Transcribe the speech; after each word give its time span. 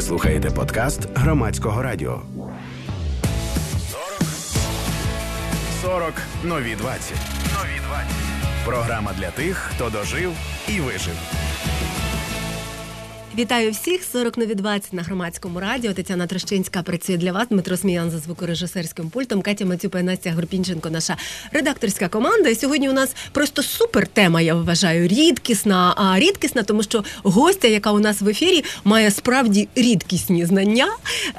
Ви 0.00 0.06
слухаєте 0.06 0.50
подкаст 0.50 1.08
громадського 1.14 1.82
радіо. 1.82 2.22
40 5.82 6.14
нові 6.44 6.74
20. 6.74 7.12
Нові 7.54 7.80
20. 7.88 8.06
Програма 8.64 9.12
для 9.18 9.30
тих, 9.30 9.56
хто 9.56 9.90
дожив 9.90 10.32
і 10.68 10.80
вижив. 10.80 11.14
Вітаю 13.38 13.70
всіх 13.70 14.04
40 14.04 14.38
нові 14.38 14.54
20 14.54 14.92
на 14.92 15.02
громадському 15.02 15.60
радіо. 15.60 15.92
Тетяна 15.92 16.26
Трощинська 16.26 16.82
працює 16.82 17.16
для 17.16 17.32
вас. 17.32 17.48
Дмитро 17.48 17.76
Сміян 17.76 18.10
за 18.10 18.18
звукорежисерським 18.18 19.10
пультом. 19.10 19.42
Катя 19.42 19.64
Мацюпа 19.64 20.00
і 20.00 20.02
Настя 20.02 20.32
Горпінченко, 20.32 20.90
наша 20.90 21.16
редакторська 21.52 22.08
команда. 22.08 22.48
І 22.48 22.54
сьогодні 22.54 22.88
у 22.88 22.92
нас 22.92 23.14
просто 23.32 23.62
супер 23.62 24.06
тема. 24.06 24.40
Я 24.40 24.54
вважаю, 24.54 25.08
рідкісна. 25.08 25.94
А 25.96 26.18
рідкісна, 26.18 26.62
тому 26.62 26.82
що 26.82 27.04
гостя, 27.22 27.68
яка 27.68 27.92
у 27.92 27.98
нас 27.98 28.20
в 28.20 28.28
ефірі, 28.28 28.64
має 28.84 29.10
справді 29.10 29.68
рідкісні 29.74 30.46
знання. 30.46 30.88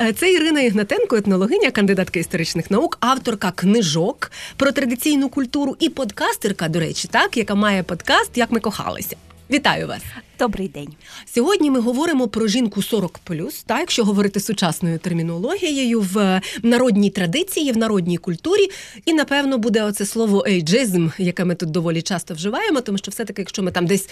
Е, 0.02 0.14
це 0.14 0.34
Ірина 0.34 0.62
Ігнатенко, 0.62 1.16
етнологиня, 1.16 1.72
кандидатка 1.72 2.20
історичних 2.20 2.72
наук, 2.72 2.98
авторка 3.00 3.52
книжок 3.52 4.32
про 4.58 4.72
традиційну 4.72 5.30
культуру 5.30 5.76
і 5.80 5.90
подкастерка, 5.90 6.68
до 6.68 6.80
речі, 6.80 7.08
так 7.12 7.38
яка 7.38 7.55
має 7.55 7.84
подкаст 7.84 8.38
Як 8.38 8.52
ми 8.52 8.60
кохалися. 8.60 9.16
Вітаю 9.52 9.88
вас. 9.88 10.02
Добрий 10.40 10.68
день. 10.68 10.88
Сьогодні 11.26 11.72
ми 11.72 11.80
говоримо 11.80 12.28
про 12.28 12.48
жінку 12.48 12.82
40 12.82 13.20
так, 13.66 13.80
якщо 13.80 14.04
говорити 14.04 14.40
сучасною 14.40 15.00
термінологією 15.00 16.02
в 16.02 16.41
народній 16.64 17.10
традиції, 17.10 17.72
в 17.72 17.77
народній 17.77 18.18
культурі. 18.18 18.70
І 19.05 19.14
напевно 19.14 19.58
буде 19.58 19.84
оце 19.84 20.05
слово 20.05 20.46
ейджизм, 20.48 21.10
яке 21.18 21.46
ми 21.46 21.55
тут 21.55 21.72
доволі 21.72 22.02
часто 22.02 22.34
вживаємо, 22.34 22.82
тому 22.82 22.98
що 22.98 23.12
все-таки, 23.12 23.41
якщо 23.41 23.64
ми 23.64 23.72
там 23.72 23.86
десь 23.86 24.10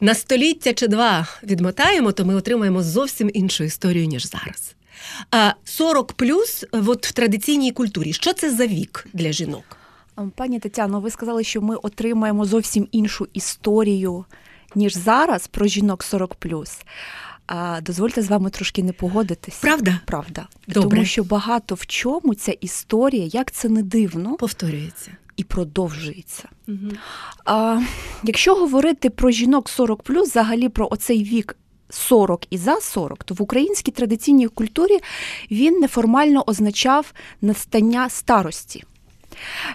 на 0.00 0.14
століття 0.14 0.72
чи 0.72 0.88
два 0.88 1.26
відмотаємо, 1.42 2.12
то 2.12 2.24
ми 2.24 2.34
отримаємо 2.34 2.82
зовсім 2.82 3.30
іншу 3.34 3.64
історію, 3.64 4.06
ніж 4.06 4.26
зараз. 4.26 4.74
А 5.30 5.52
40 5.64 6.12
плюс 6.12 6.64
от 6.72 7.06
в 7.06 7.12
традиційній 7.12 7.72
культурі. 7.72 8.12
Що 8.12 8.32
це 8.32 8.50
за 8.50 8.66
вік 8.66 9.06
для 9.12 9.32
жінок? 9.32 9.76
Пані 10.34 10.58
Тетяно, 10.58 11.00
ви 11.00 11.10
сказали, 11.10 11.44
що 11.44 11.60
ми 11.60 11.76
отримаємо 11.76 12.44
зовсім 12.44 12.88
іншу 12.92 13.28
історію 13.32 14.24
ніж 14.74 14.96
зараз 14.96 15.46
про 15.46 15.66
жінок 15.66 16.02
40 16.02 16.36
А 17.46 17.80
дозвольте 17.80 18.22
з 18.22 18.28
вами 18.28 18.50
трошки 18.50 18.82
не 18.82 18.92
погодитись. 18.92 19.58
Правда? 19.60 20.00
Правда. 20.06 20.46
Добре. 20.68 20.90
Тому 20.90 21.04
що 21.04 21.24
багато 21.24 21.74
в 21.74 21.86
чому 21.86 22.34
ця 22.34 22.52
історія, 22.52 23.24
як 23.32 23.50
це 23.50 23.68
не 23.68 23.82
дивно, 23.82 24.36
повторюється 24.36 25.10
і 25.36 25.44
продовжується. 25.44 26.48
Угу. 26.68 26.78
А, 27.44 27.80
Якщо 28.22 28.54
говорити 28.54 29.10
про 29.10 29.30
жінок 29.30 29.68
40 29.68 30.08
взагалі 30.08 30.68
про 30.68 30.88
оцей 30.90 31.24
вік. 31.24 31.56
40 31.92 32.46
і 32.50 32.56
за 32.58 32.80
40, 32.80 33.24
то 33.24 33.34
в 33.34 33.42
українській 33.42 33.90
традиційній 33.90 34.48
культурі 34.48 34.98
він 35.50 35.78
неформально 35.78 36.44
означав 36.46 37.12
настання 37.40 38.08
старості. 38.08 38.84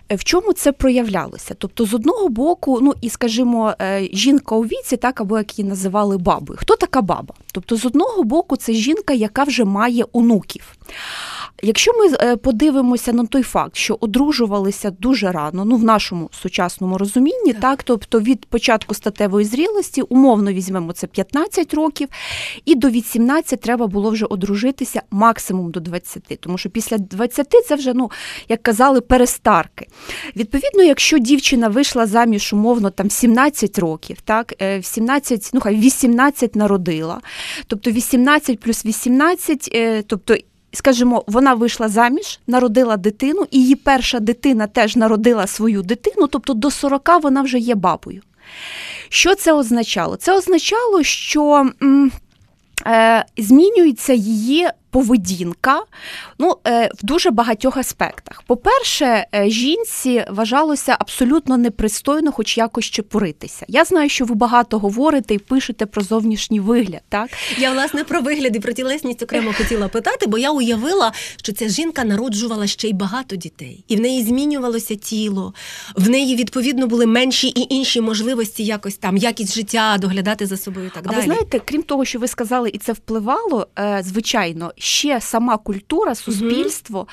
В 0.10 0.24
чому 0.24 0.54
це 0.54 0.72
проявлялося? 0.72 1.56
Тобто, 1.58 1.86
з 1.86 1.94
одного 1.94 2.30
боку, 2.30 2.80
ну 2.82 2.94
і 3.02 3.10
скажімо, 3.10 3.74
е, 3.82 4.10
жінка 4.14 4.56
у 4.56 4.62
віці, 4.62 4.98
так 4.98 5.22
або 5.22 5.38
як 5.38 5.60
її 5.60 5.70
називали 5.70 6.18
бабою. 6.18 6.60
Хто 6.62 6.76
така 6.76 7.02
баба? 7.02 7.36
Тобто, 7.52 7.76
з 7.76 7.86
одного 7.86 8.24
боку, 8.24 8.56
це 8.56 8.74
жінка, 8.74 9.14
яка 9.14 9.44
вже 9.44 9.64
має 9.66 10.06
онуків. 10.14 10.76
Якщо 11.64 11.92
ми 11.94 12.16
е, 12.22 12.36
подивимося 12.36 13.14
на 13.14 13.26
той 13.26 13.44
факт, 13.44 13.76
що 13.76 13.98
одружувалися 14.00 14.92
дуже 14.92 15.32
рано, 15.32 15.66
ну 15.66 15.76
в 15.76 15.84
нашому 15.84 16.30
сучасному 16.34 16.98
розумінні, 16.98 17.54
так, 17.54 17.62
так 17.62 17.84
тобто 17.84 18.20
від 18.20 18.46
початку 18.46 18.94
статевої 18.94 19.46
зрілості, 19.46 20.02
умовно 20.02 20.54
візьмемо 20.54 20.94
це 20.94 21.08
15 21.08 21.74
років, 21.74 22.08
і 22.66 22.76
до 22.76 22.90
18 22.90 23.62
треба 23.62 23.88
було 23.88 24.10
вже 24.10 24.26
одружитися 24.26 25.02
максимум 25.12 25.72
до 25.72 25.80
20, 25.80 26.40
тому 26.40 26.58
що 26.58 26.70
після 26.70 26.98
20 26.98 27.56
це 27.68 27.76
вже, 27.76 27.94
ну 27.94 28.12
як 28.50 28.64
казали, 28.64 29.02
перестарки. 29.56 29.88
Відповідно, 30.36 30.84
якщо 30.84 31.18
дівчина 31.18 31.68
вийшла 31.68 32.06
заміж 32.06 32.54
умовно 32.54 32.90
там 32.90 33.10
17 33.10 33.80
років, 33.80 34.18
так 34.24 34.54
е, 34.62 34.80
в 34.80 34.86
17, 34.86 35.50
ну 35.54 35.60
хай 35.62 35.76
18 35.76 36.56
народила, 36.56 37.22
тобто 37.68 37.92
18 37.92 38.60
плюс 38.60 38.86
18, 38.86 39.70
е, 39.74 40.02
тобто 40.02 40.36
скажімо, 40.74 41.24
вона 41.28 41.54
вийшла 41.54 41.90
заміж, 41.90 42.40
народила 42.48 42.98
дитину, 42.98 43.48
і 43.52 43.60
її 43.60 43.76
перша 43.76 44.20
дитина 44.20 44.68
теж 44.68 44.96
народила 44.96 45.48
свою 45.48 45.82
дитину, 45.82 46.28
тобто 46.28 46.54
до 46.54 46.72
40 46.72 47.10
вона 47.24 47.42
вже 47.42 47.60
є 47.60 47.76
бабою. 47.76 48.22
Що 49.10 49.36
це 49.36 49.54
означало? 49.54 50.16
Це 50.16 50.38
означало, 50.38 51.04
що 51.04 51.70
е, 52.88 53.26
змінюється 53.38 54.14
її 54.14 54.68
поведінка 54.96 55.84
ну, 56.40 56.58
е, 56.68 56.90
в 56.96 57.06
дуже 57.06 57.32
багатьох 57.32 57.78
аспектах. 57.78 58.44
По-перше, 58.48 59.26
е, 59.36 59.50
жінці 59.50 60.26
вважалося 60.30 60.96
абсолютно 61.00 61.58
непристойно, 61.58 62.32
хоч 62.32 62.58
якось 62.58 62.86
чепуритися. 62.86 63.66
Я 63.68 63.86
знаю, 63.86 64.10
що 64.10 64.26
ви 64.26 64.36
багато 64.36 64.80
говорите 64.80 65.34
і 65.34 65.40
пишете 65.40 65.86
про 65.86 66.02
зовнішній 66.02 66.60
вигляд. 66.60 67.02
Так 67.10 67.30
я 67.58 67.72
власне 67.72 68.04
про 68.04 68.22
вигляд 68.22 68.56
і 68.56 68.60
про 68.60 68.74
тілесність 68.74 69.24
окремо 69.24 69.54
хотіла 69.58 69.88
питати, 69.88 70.28
бо 70.28 70.38
я 70.38 70.52
уявила, 70.52 71.12
що 71.36 71.54
ця 71.54 71.70
жінка 71.70 72.04
народжувала 72.04 72.68
ще 72.68 72.88
й 72.88 72.94
багато 72.94 73.36
дітей, 73.36 73.84
і 73.88 73.96
в 73.96 74.00
неї 74.00 74.24
змінювалося 74.24 74.96
тіло, 74.96 75.54
в 75.96 76.10
неї 76.10 76.36
відповідно 76.36 76.88
були 76.88 77.06
менші 77.06 77.48
і 77.48 77.74
інші 77.76 78.02
можливості 78.02 78.64
якось 78.66 78.98
там 78.98 79.18
якість 79.18 79.54
життя 79.54 79.98
доглядати 80.00 80.46
за 80.46 80.58
собою. 80.58 80.88
і 80.88 80.90
Так 80.90 81.04
а 81.06 81.10
далі. 81.10 81.16
ви 81.16 81.22
знаєте, 81.26 81.62
крім 81.66 81.84
того, 81.84 82.06
що 82.06 82.20
ви 82.20 82.28
сказали, 82.28 82.70
і 82.70 82.78
це 82.78 82.94
впливало, 82.94 83.68
е, 83.80 84.02
звичайно 84.06 84.72
ще 84.86 85.22
сама 85.22 85.58
культура, 85.58 86.16
суспільство 86.16 87.08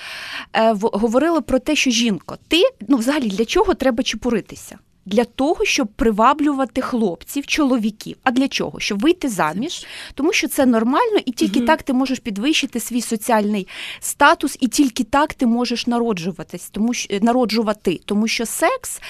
угу. 0.55 0.91
говорило 0.93 1.43
про 1.43 1.59
те, 1.59 1.77
що 1.77 1.91
жінко, 1.91 2.39
ти 2.49 2.63
ну 2.89 2.97
взагалі 2.97 3.29
для 3.29 3.45
чого 3.45 3.75
треба 3.75 4.03
чепуритися? 4.03 4.79
Для 5.07 5.25
того, 5.25 5.65
щоб 5.65 5.89
приваблювати 5.89 6.81
хлопців, 6.81 7.47
чоловіків. 7.47 8.17
А 8.23 8.31
для 8.31 8.49
чого? 8.49 8.81
Щоб 8.81 9.01
вийти 9.01 9.29
заміж, 9.29 9.87
тому 10.15 10.33
що 10.33 10.49
це 10.49 10.67
нормально, 10.67 11.19
і 11.27 11.33
тільки 11.33 11.59
угу. 11.59 11.67
так 11.67 11.83
ти 11.83 11.93
можеш 11.93 12.19
підвищити 12.19 12.81
свій 12.81 13.01
соціальний 13.01 13.69
статус, 14.01 14.57
і 14.61 14.69
тільки 14.69 15.05
так 15.05 15.35
ти 15.35 15.47
можеш 15.47 15.87
народжуватись, 15.87 16.71
тому 16.71 16.95
що 16.95 17.19
народжувати, 17.23 18.01
тому 18.05 18.29
що 18.29 18.47
секс 18.47 19.01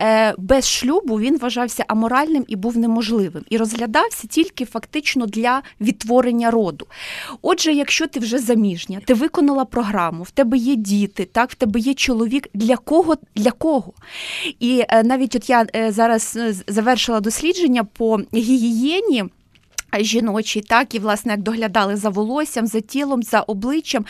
е, 0.00 0.34
без 0.38 0.68
шлюбу 0.68 1.20
він 1.20 1.38
вважався 1.38 1.84
аморальним 1.88 2.44
і 2.48 2.56
був 2.56 2.78
неможливим, 2.78 3.44
і 3.50 3.56
розглядався 3.56 4.28
тільки 4.28 4.64
фактично 4.64 5.26
для 5.26 5.62
відтворення 5.80 6.50
роду. 6.50 6.86
Отже, 7.42 7.72
якщо 7.72 8.06
ти 8.06 8.20
вже 8.20 8.38
заміжня, 8.38 9.00
ти 9.06 9.14
виконала 9.14 9.64
програму, 9.64 10.22
в 10.22 10.30
тебе 10.30 10.58
є 10.58 10.74
діти, 10.74 11.24
так 11.24 11.50
в 11.50 11.54
тебе 11.54 11.80
є 11.80 11.94
чоловік. 11.94 12.48
Для 12.54 12.76
кого? 12.76 13.16
Для 13.34 13.50
кого? 13.50 13.92
І 14.60 14.84
е, 14.88 15.02
навіть 15.02 15.33
от 15.36 15.50
я 15.50 15.66
е, 15.76 15.92
зараз 15.92 16.36
е, 16.36 16.54
завершила 16.66 17.20
дослідження 17.20 17.84
по 17.84 18.20
гігієні 18.34 19.24
жіночі, 20.02 20.60
так 20.60 20.94
і 20.94 20.98
власне 20.98 21.32
як 21.32 21.42
доглядали 21.42 21.96
за 21.96 22.08
волоссям, 22.08 22.66
за 22.66 22.80
тілом, 22.80 23.22
за 23.22 23.40
обличчям, 23.40 24.04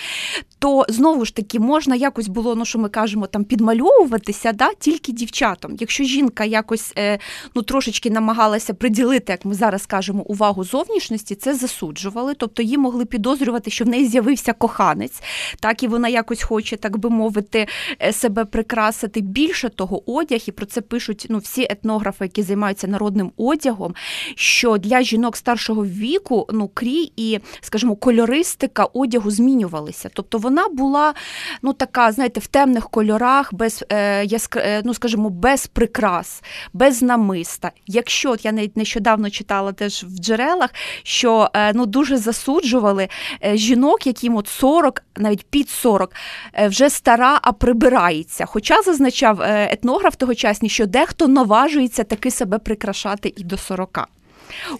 то 0.58 0.86
знову 0.88 1.24
ж 1.24 1.34
таки 1.34 1.60
можна 1.60 1.96
якось 1.96 2.28
було, 2.28 2.54
ну 2.54 2.64
що 2.64 2.78
ми 2.78 2.88
кажемо, 2.88 3.26
там 3.26 3.44
підмальовуватися 3.44 4.52
да, 4.52 4.70
тільки 4.78 5.12
дівчатам. 5.12 5.76
Якщо 5.80 6.04
жінка 6.04 6.44
якось 6.44 6.92
е, 6.98 7.18
ну 7.54 7.62
трошечки 7.62 8.10
намагалася 8.10 8.74
приділити, 8.74 9.32
як 9.32 9.44
ми 9.44 9.54
зараз 9.54 9.86
кажемо, 9.86 10.22
увагу 10.22 10.64
зовнішності, 10.64 11.34
це 11.34 11.54
засуджували, 11.54 12.34
тобто 12.34 12.62
її 12.62 12.78
могли 12.78 13.04
підозрювати, 13.04 13.70
що 13.70 13.84
в 13.84 13.88
неї 13.88 14.06
з'явився 14.06 14.52
коханець, 14.52 15.22
так 15.60 15.82
і 15.82 15.88
вона 15.88 16.08
якось 16.08 16.42
хоче, 16.42 16.76
так 16.76 16.98
би 16.98 17.10
мовити, 17.10 17.66
е, 18.02 18.12
себе 18.12 18.44
прикрасити. 18.44 19.20
Більше 19.20 19.68
того, 19.68 20.12
одяг, 20.12 20.40
і 20.46 20.52
про 20.52 20.66
це 20.66 20.80
пишуть 20.80 21.26
ну, 21.30 21.38
всі 21.38 21.62
етнографи, 21.70 22.24
які 22.24 22.42
займаються 22.42 22.86
народним 22.86 23.32
одягом, 23.36 23.94
що 24.34 24.78
для 24.78 25.02
жінок 25.02 25.36
старшого 25.36 25.73
старшого 25.74 25.86
віку 25.86 26.46
ну, 26.52 26.70
крій 26.74 27.12
і, 27.16 27.38
скажімо, 27.60 27.96
кольористика 27.96 28.84
одягу 28.84 29.30
змінювалися. 29.30 30.10
Тобто 30.12 30.38
вона 30.38 30.68
була 30.68 31.14
ну, 31.62 31.72
така, 31.72 32.12
знаєте, 32.12 32.40
в 32.40 32.46
темних 32.46 32.90
кольорах, 32.90 33.54
без 33.54 33.84
е, 33.88 34.24
яск... 34.24 34.56
Е, 34.56 34.82
ну, 34.84 34.94
скажімо, 34.94 35.30
без 35.30 35.66
прикрас, 35.66 36.42
без 36.72 37.02
намиста. 37.02 37.70
Якщо 37.86 38.30
от 38.30 38.44
я 38.44 38.52
навіть 38.52 38.76
нещодавно 38.76 39.30
читала 39.30 39.72
теж 39.72 40.04
в 40.04 40.18
джерелах, 40.18 40.70
що 41.02 41.50
е, 41.54 41.72
ну, 41.72 41.86
дуже 41.86 42.16
засуджували 42.16 43.08
е, 43.44 43.56
жінок, 43.56 44.06
яким 44.06 44.36
от 44.36 44.48
40, 44.48 45.02
навіть 45.16 45.46
під 45.50 45.68
40, 45.68 46.12
е, 46.52 46.68
вже 46.68 46.90
стара, 46.90 47.38
а 47.42 47.52
прибирається. 47.52 48.46
Хоча 48.46 48.82
зазначав 48.82 49.42
е, 49.42 49.68
етнограф 49.72 50.16
тогочасний, 50.16 50.70
що 50.70 50.86
дехто 50.86 51.28
наважується 51.28 52.04
таки 52.04 52.30
себе 52.30 52.58
прикрашати 52.58 53.32
і 53.36 53.44
до 53.44 53.56
40. 53.56 54.08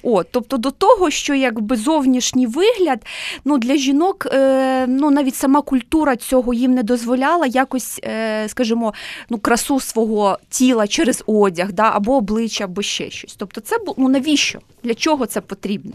От, 0.03 0.27
Тобто 0.31 0.57
до 0.57 0.71
того, 0.71 1.11
що 1.11 1.35
якби 1.35 1.77
зовнішній 1.77 2.47
вигляд 2.47 3.07
ну, 3.45 3.59
для 3.59 3.77
жінок 3.77 4.27
е, 4.33 4.87
ну, 4.87 5.11
навіть 5.11 5.35
сама 5.35 5.63
культура 5.63 6.17
цього 6.17 6.55
їм 6.55 6.75
не 6.75 6.83
дозволяла 6.83 7.47
якось, 7.47 8.01
е, 8.05 8.49
скажімо, 8.49 8.95
ну, 9.31 9.39
красу 9.39 9.81
свого 9.81 10.39
тіла 10.49 10.87
через 10.87 11.23
одяг 11.27 11.73
да, 11.73 11.91
або 11.95 12.17
обличчя, 12.17 12.65
або 12.65 12.83
ще 12.83 13.11
щось. 13.11 13.35
Тобто, 13.35 13.61
це 13.61 13.77
ну, 13.97 14.09
навіщо? 14.09 14.61
Для 14.85 14.95
чого 14.95 15.27
це 15.27 15.41
потрібно? 15.41 15.93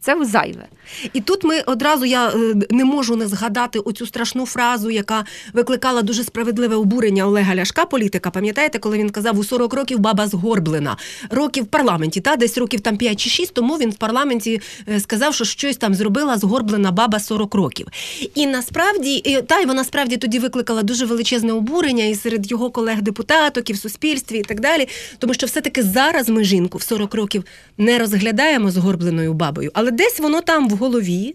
Це 0.00 0.24
зайве. 0.24 0.66
І 1.12 1.20
тут 1.20 1.44
ми 1.44 1.60
одразу 1.60 2.04
я 2.04 2.28
е, 2.28 2.54
не 2.70 2.84
можу 2.84 3.16
не 3.16 3.26
згадати 3.26 3.78
оцю 3.78 4.06
страшну 4.06 4.46
фразу, 4.46 4.90
яка 4.90 5.24
викликала 5.52 6.02
дуже 6.02 6.24
справедливе 6.24 6.76
обурення 6.76 7.26
Олега 7.26 7.54
Ляшка, 7.54 7.86
політика. 7.86 8.30
Пам'ятаєте, 8.30 8.78
коли 8.78 8.98
він 8.98 9.10
казав 9.10 9.38
у 9.38 9.44
40 9.44 9.74
років 9.74 9.98
баба 9.98 10.26
згорблена. 10.26 10.96
Років 11.30 11.64
в 11.64 11.66
парламенті, 11.66 12.20
та 12.20 12.36
десь 12.36 12.58
років 12.58 12.80
там 12.80 12.96
5 12.96 13.20
чи 13.20 13.30
6, 13.30 13.54
тому 13.54 13.76
він 13.76 13.90
в 13.90 13.94
парламенті 13.94 14.60
е, 14.88 15.00
сказав, 15.00 15.34
що 15.34 15.44
щось 15.44 15.76
там 15.76 15.94
зробила 15.94 16.38
згорблена 16.38 16.90
баба 16.90 17.20
40 17.20 17.54
років. 17.54 17.86
І 18.34 18.46
насправді, 18.46 19.14
і, 19.14 19.42
та 19.42 19.60
й 19.60 19.66
вона 19.66 19.84
справді 19.84 20.16
тоді 20.16 20.38
викликала 20.38 20.82
дуже 20.82 21.06
величезне 21.06 21.52
обурення 21.52 22.04
і 22.04 22.14
серед 22.14 22.50
його 22.50 22.70
колег-депутаток, 22.70 23.70
і 23.70 23.72
в 23.72 23.78
суспільстві, 23.78 24.38
і 24.38 24.42
так 24.42 24.60
далі. 24.60 24.88
Тому 25.18 25.34
що 25.34 25.46
все-таки 25.46 25.82
зараз 25.82 26.28
ми 26.28 26.44
жінку 26.44 26.78
в 26.78 26.82
40 26.82 27.14
років 27.14 27.44
не 27.78 27.98
розглядаємо 27.98 28.31
згорбленою 28.70 29.34
бабою, 29.34 29.70
але 29.74 29.90
десь 29.90 30.20
воно 30.20 30.40
там 30.40 30.68
в 30.68 30.72
голові 30.72 31.34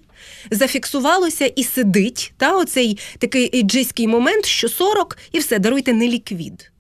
зафіксувалося 0.52 1.46
і 1.46 1.64
сидить. 1.64 2.34
Та, 2.38 2.58
оцей 2.58 3.00
такий 3.20 3.46
іджиський 3.46 4.08
момент, 4.08 4.46
що 4.46 4.70
40 4.70 5.18
і 5.32 5.40
все, 5.40 5.60
даруйте 5.60 5.94
не 5.94 6.08
ліквід. 6.08 6.72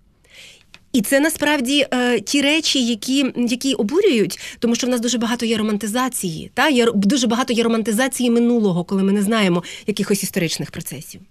І 0.93 1.01
це 1.01 1.19
насправді 1.19 1.87
е, 1.93 2.19
ті 2.19 2.41
речі, 2.41 2.85
які 2.85 3.33
які 3.35 3.73
обурюють, 3.73 4.39
тому 4.59 4.75
що 4.75 4.87
в 4.87 4.89
нас 4.89 5.01
дуже 5.01 5.17
багато 5.17 5.45
є 5.45 5.57
романтизації. 5.57 6.51
Та? 6.53 6.69
Є, 6.69 6.91
дуже 6.93 7.27
багато 7.27 7.53
є 7.53 7.63
романтизації 7.63 8.29
минулого, 8.29 8.83
коли 8.83 9.03
ми 9.03 9.11
не 9.11 9.21
знаємо 9.21 9.63
якихось 9.87 10.23
історичних 10.23 10.71
процесів. 10.71 11.21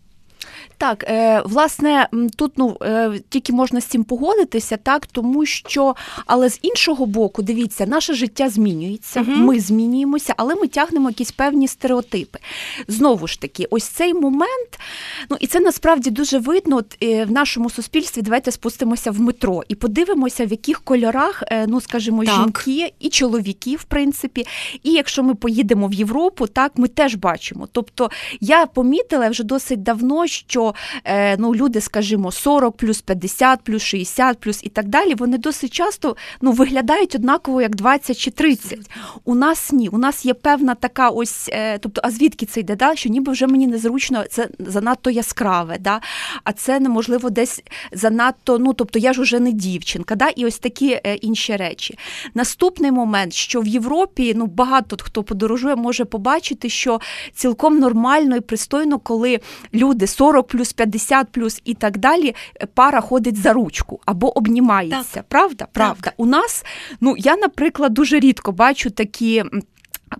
Так, 0.78 1.04
е, 1.08 1.42
власне, 1.44 2.08
тут 2.36 2.52
ну 2.56 2.76
е, 2.82 3.20
тільки 3.28 3.52
можна 3.52 3.80
з 3.80 3.84
цим 3.84 4.04
погодитися, 4.04 4.76
так 4.76 5.06
тому 5.06 5.46
що, 5.46 5.94
але 6.26 6.50
з 6.50 6.58
іншого 6.62 7.06
боку, 7.06 7.42
дивіться, 7.42 7.86
наше 7.86 8.14
життя 8.14 8.48
змінюється, 8.48 9.20
угу. 9.20 9.30
ми 9.30 9.60
змінюємося, 9.60 10.34
але 10.36 10.54
ми 10.54 10.66
тягнемо 10.66 11.10
якісь 11.10 11.32
певні 11.32 11.68
стереотипи. 11.68 12.38
Знову 12.88 13.26
ж 13.26 13.40
таки, 13.40 13.66
ось 13.70 13.84
цей 13.84 14.14
момент, 14.14 14.80
ну 15.30 15.36
і 15.40 15.46
це 15.46 15.60
насправді 15.60 16.10
дуже 16.10 16.38
видно 16.38 16.76
от, 16.76 16.96
е, 17.02 17.24
в 17.24 17.30
нашому 17.30 17.70
суспільстві. 17.70 18.22
Давайте 18.22 18.50
спустимося 18.50 19.10
в 19.10 19.20
метро 19.20 19.62
і 19.68 19.74
подивимося, 19.74 20.46
в 20.46 20.50
яких 20.50 20.80
кольорах, 20.80 21.42
ну 21.66 21.80
скажімо, 21.80 22.24
так. 22.24 22.34
жінки 22.34 22.92
і 23.00 23.08
чоловіки, 23.08 23.76
в 23.76 23.84
принципі. 23.84 24.46
І 24.82 24.92
якщо 24.92 25.22
ми 25.22 25.34
поїдемо 25.34 25.88
в 25.88 25.94
Європу, 25.94 26.46
так 26.46 26.72
ми 26.76 26.88
теж 26.88 27.14
бачимо. 27.14 27.68
Тобто 27.72 28.10
я 28.40 28.66
помітила 28.66 29.28
вже 29.28 29.44
досить 29.44 29.82
давно, 29.82 30.26
що 30.26 30.65
е, 31.04 31.36
ну, 31.36 31.54
люди, 31.54 31.80
скажімо, 31.80 32.32
40 32.32 32.76
плюс 32.76 33.00
50 33.00 33.60
плюс 33.62 33.82
60 33.82 34.40
плюс 34.40 34.60
і 34.62 34.68
так 34.68 34.88
далі, 34.88 35.14
вони 35.14 35.38
досить 35.38 35.72
часто 35.72 36.16
ну, 36.40 36.52
виглядають 36.52 37.14
однаково, 37.14 37.62
як 37.62 37.76
20 37.76 38.18
чи 38.18 38.30
30. 38.30 38.78
У 39.24 39.34
нас 39.34 39.72
ні. 39.72 39.88
У 39.88 39.98
нас 39.98 40.24
є 40.26 40.34
певна 40.34 40.74
така 40.74 41.08
ось, 41.08 41.48
е, 41.52 41.78
тобто, 41.78 42.00
а 42.04 42.10
звідки 42.10 42.46
це 42.46 42.60
йде? 42.60 42.76
Да? 42.76 42.96
Що 42.96 43.08
ніби 43.08 43.32
вже 43.32 43.46
мені 43.46 43.66
незручно, 43.66 44.24
це 44.30 44.48
занадто 44.58 45.10
яскраве, 45.10 45.78
да? 45.80 46.00
а 46.44 46.52
це 46.52 46.80
неможливо 46.80 47.30
десь 47.30 47.62
занадто, 47.92 48.58
ну 48.58 48.72
тобто 48.72 48.98
я 48.98 49.12
ж 49.12 49.20
уже 49.20 49.40
не 49.40 49.52
дівчинка, 49.52 50.14
да? 50.14 50.28
і 50.28 50.46
ось 50.46 50.58
такі 50.58 51.00
е, 51.06 51.14
інші 51.14 51.56
речі. 51.56 51.98
Наступний 52.34 52.92
момент, 52.92 53.32
що 53.32 53.60
в 53.60 53.66
Європі 53.66 54.32
ну, 54.36 54.46
багато 54.46 54.96
хто 55.02 55.22
подорожує, 55.22 55.76
може 55.76 56.04
побачити, 56.04 56.68
що 56.68 57.00
цілком 57.34 57.78
нормально 57.78 58.36
і 58.36 58.40
пристойно, 58.40 58.98
коли 58.98 59.40
люди 59.74 60.06
40 60.06 60.54
плюс 60.56 60.72
50 60.72 61.32
плюс 61.32 61.60
і 61.64 61.74
так 61.74 61.98
далі, 61.98 62.34
пара 62.74 63.00
ходить 63.00 63.36
за 63.36 63.52
ручку 63.52 64.00
або 64.04 64.38
обнімається. 64.38 65.04
Так. 65.12 65.24
Правда? 65.28 65.66
Правда. 65.72 66.00
Так. 66.02 66.14
У 66.16 66.26
нас, 66.26 66.64
ну 67.00 67.14
я, 67.18 67.36
наприклад, 67.36 67.94
дуже 67.94 68.20
рідко 68.20 68.52
бачу 68.52 68.90
такі. 68.90 69.44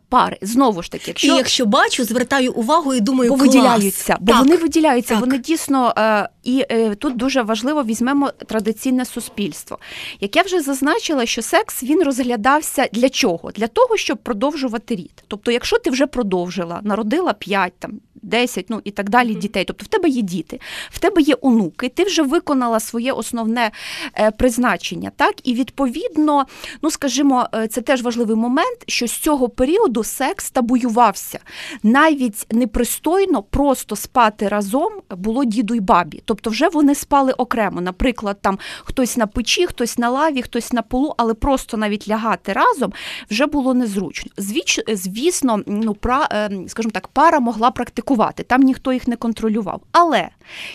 Пари 0.09 0.39
знову 0.43 0.83
ж 0.83 0.91
таки, 0.91 1.05
якщо 1.07 1.35
і 1.35 1.37
якщо 1.37 1.67
бачу, 1.67 2.05
звертаю 2.05 2.53
увагу 2.53 2.95
і 2.95 3.01
думаю, 3.01 3.31
бо 3.31 3.37
клас. 3.37 3.47
виділяються, 3.47 4.17
бо 4.21 4.33
так, 4.33 4.43
вони 4.43 4.57
виділяються. 4.57 5.15
Так. 5.15 5.21
Вони 5.21 5.39
дійсно 5.39 5.95
е, 5.99 6.29
і 6.43 6.65
е, 6.71 6.95
тут 6.95 7.17
дуже 7.17 7.43
важливо 7.43 7.85
візьмемо 7.85 8.31
традиційне 8.31 9.05
суспільство. 9.05 9.79
Як 10.21 10.37
я 10.37 10.43
вже 10.43 10.61
зазначила, 10.61 11.27
що 11.27 11.43
секс 11.43 11.83
він 11.83 12.03
розглядався 12.03 12.89
для 12.93 13.09
чого? 13.09 13.51
Для 13.51 13.67
того, 13.67 13.97
щоб 13.97 14.19
продовжувати 14.19 14.95
рід. 14.97 15.25
Тобто, 15.29 15.51
якщо 15.51 15.79
ти 15.79 15.91
вже 15.91 16.07
продовжила, 16.07 16.81
народила 16.83 17.33
5, 17.33 17.73
там 17.79 18.01
10, 18.15 18.67
ну 18.69 18.81
і 18.85 18.91
так 18.91 19.11
далі 19.11 19.29
mm-hmm. 19.35 19.39
дітей. 19.39 19.65
Тобто 19.65 19.85
в 19.85 19.89
тебе 19.89 20.09
є 20.09 20.23
діти, 20.23 20.61
в 20.91 20.99
тебе 20.99 21.23
є 21.23 21.35
онуки, 21.41 21.89
ти 21.89 22.05
вже 22.05 22.23
виконала 22.23 22.81
своє 22.81 23.13
основне 23.13 23.71
е, 24.15 24.31
призначення. 24.31 25.11
Так, 25.17 25.35
і 25.45 25.55
відповідно, 25.55 26.47
ну 26.83 26.91
скажімо, 26.91 27.49
це 27.71 27.81
теж 27.81 28.03
важливий 28.03 28.37
момент, 28.37 28.79
що 28.87 29.07
з 29.07 29.13
цього 29.13 29.49
періоду 29.49 29.76
секс 30.05 30.51
табуювався. 30.51 31.39
Навіть 31.83 32.47
непристойно 32.51 33.43
просто 33.43 33.97
спати 33.97 34.49
разом 34.49 34.93
було 35.11 35.45
діду 35.45 35.75
й 35.75 35.81
бабі. 35.81 36.23
Тобто, 36.25 36.51
вже 36.51 36.69
вони 36.69 36.95
спали 36.95 37.33
окремо. 37.33 37.81
Наприклад, 37.81 38.39
там 38.41 38.59
хтось 38.85 39.17
на 39.17 39.27
печі, 39.27 39.67
хтось 39.67 39.99
на 39.99 40.11
лаві, 40.11 40.43
хтось 40.43 40.73
на 40.73 40.83
полу, 40.83 41.15
але 41.17 41.35
просто 41.35 41.77
навіть 41.77 42.09
лягати 42.09 42.53
разом 42.53 42.93
вже 43.31 43.47
було 43.47 43.75
незручно. 43.75 44.33
Звіч, 44.37 44.81
звісно, 44.89 45.61
ну 45.67 45.95
пра, 45.95 46.29
е, 46.33 46.51
скажімо 46.69 46.93
так, 46.93 47.09
пара 47.09 47.41
могла 47.41 47.71
практикувати 47.71 48.43
там 48.43 48.63
ніхто 48.63 48.93
їх 48.93 49.09
не 49.09 49.17
контролював. 49.17 49.81
Але 49.93 50.29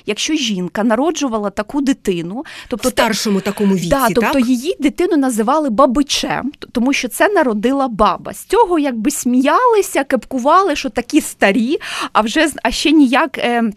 якщо 0.05 0.33
жінка 0.33 0.83
народжувала 0.83 1.49
таку 1.49 1.81
дитину, 1.81 2.45
тобто 2.67 2.89
в 2.89 2.91
старшому 2.91 3.41
такому 3.41 3.75
віці, 3.75 3.89
да, 3.89 4.07
тобто 4.07 4.33
так? 4.33 4.47
її 4.47 4.75
дитину 4.79 5.17
називали 5.17 5.69
бабичем, 5.69 6.51
тому 6.71 6.93
що 6.93 7.07
це 7.07 7.29
народила 7.29 7.87
баба. 7.87 8.33
З 8.33 8.45
цього 8.45 8.79
якби 8.91 9.11
сміялися, 9.11 10.03
кепкували, 10.03 10.75
що 10.75 10.89
такі 10.89 11.21
старі, 11.21 11.77
а 12.13 12.21
вже 12.21 12.49
а 12.63 12.71
ще 12.71 12.91
ніяк. 12.91 13.37
Е, 13.37 13.71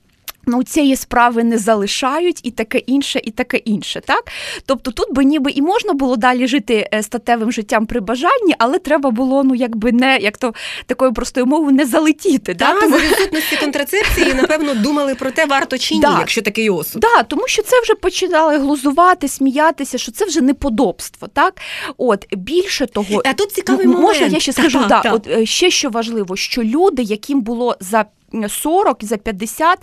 Ну, 0.46 0.62
цієї 0.62 0.96
справи 0.96 1.44
не 1.44 1.58
залишають 1.58 2.41
і 2.43 2.50
таке 2.50 2.79
інше, 2.79 3.20
і 3.25 3.31
таке 3.31 3.56
інше. 3.56 4.00
так? 4.05 4.25
Тобто 4.67 4.91
тут 4.91 5.14
би 5.14 5.25
ніби 5.25 5.50
і 5.50 5.62
можна 5.62 5.93
було 5.93 6.17
далі 6.17 6.46
жити 6.46 6.88
е, 6.94 7.02
статевим 7.02 7.52
життям 7.52 7.87
при 7.87 8.00
бажанні, 8.00 8.55
але 8.58 8.79
треба 8.79 9.11
було, 9.11 9.44
ну 9.44 9.55
якби 9.55 9.93
не 9.93 10.19
як 10.19 10.38
то 10.38 10.55
такою 10.87 11.12
простою 11.12 11.46
мовою, 11.46 11.76
не 11.76 11.87
залетіти. 11.87 12.55
Да, 12.55 12.75
Тому... 12.81 12.99
За 12.99 13.05
відсутності 13.05 13.56
контрацепції, 13.56 14.35
напевно, 14.35 14.75
думали 14.75 15.14
про 15.14 15.31
те, 15.31 15.46
варто 15.46 15.79
чи 15.79 15.94
ні, 15.94 16.00
да. 16.00 16.17
якщо 16.19 16.43
такий 16.43 16.70
осуд. 16.70 17.00
Да, 17.00 17.23
тому 17.23 17.49
що 17.49 17.62
це 17.62 17.81
вже 17.82 17.94
починали 17.94 18.58
глузувати, 18.58 19.29
сміятися, 19.29 19.99
що 19.99 20.12
це 20.12 20.25
вже 20.25 20.41
неподобство. 20.41 21.29
так? 21.29 21.61
От 21.96 22.35
більше 22.35 22.87
того, 22.87 23.23
а 23.25 23.32
тут 23.32 23.52
цікавий 23.52 23.87
момент. 23.87 24.05
можна 24.05 24.26
я 24.26 24.41
ще 24.41 24.52
скажу, 24.52 24.79
та, 24.79 24.88
да, 24.88 25.00
та. 25.00 25.12
от 25.12 25.26
е, 25.26 25.46
ще 25.46 25.70
що 25.70 25.91
важливо, 25.91 26.37
що 26.37 26.62
люди, 26.62 27.02
яким 27.02 27.41
було 27.41 27.76
за 27.81 28.05
40, 28.48 29.05
за 29.05 29.17
50. 29.17 29.79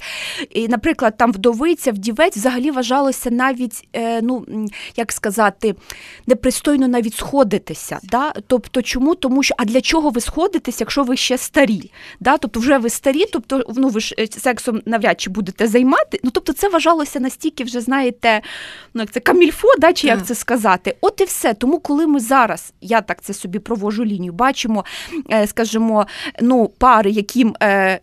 І, 0.50 0.68
Наприклад, 0.68 1.18
там 1.18 1.32
вдовиця, 1.32 1.92
вдівець 1.92 2.38
взагалі 2.38 2.72
вважалося 2.72 3.32
навіть, 3.32 3.88
е, 3.94 4.22
ну 4.22 4.46
як 4.96 5.12
сказати, 5.12 5.76
непристойно 6.28 6.88
навіть 6.88 7.16
сходитися. 7.16 8.00
Да? 8.04 8.34
Тобто, 8.48 8.82
чому? 8.82 9.16
Тому 9.16 9.44
що 9.44 9.56
а 9.58 9.66
для 9.66 9.82
чого 9.82 10.10
ви 10.10 10.22
сходитесь, 10.22 10.80
якщо 10.80 11.04
ви 11.04 11.18
ще 11.18 11.38
старі? 11.38 11.92
Да? 12.20 12.38
Тобто, 12.38 12.60
вже 12.60 12.78
ви 12.78 12.90
старі, 12.90 13.26
тобто 13.34 13.64
ну 13.76 13.88
ви 13.88 14.00
ж 14.00 14.16
е, 14.20 14.28
сексом 14.28 14.82
навряд 14.86 15.22
чи 15.22 15.30
будете 15.30 15.68
займати. 15.68 16.20
Ну 16.24 16.32
тобто, 16.32 16.54
це 16.54 16.70
вважалося 16.70 17.20
настільки, 17.20 17.64
вже 17.64 17.82
знаєте, 17.82 18.42
ну 18.94 19.02
як 19.02 19.12
це 19.12 19.20
камільфо, 19.20 19.68
да, 19.80 19.94
чи 19.94 20.08
як 20.08 20.26
це 20.26 20.36
сказати? 20.36 20.96
От 21.02 21.22
і 21.22 21.24
все. 21.24 21.54
Тому, 21.54 21.80
коли 21.80 22.08
ми 22.08 22.20
зараз, 22.20 22.74
я 22.82 23.02
так 23.02 23.22
це 23.22 23.34
собі 23.34 23.60
провожу 23.60 24.06
лінію, 24.06 24.34
бачимо, 24.34 24.86
е, 25.32 25.48
скажімо, 25.48 26.08
ну 26.42 26.68
пари, 26.78 27.12
яким 27.12 27.56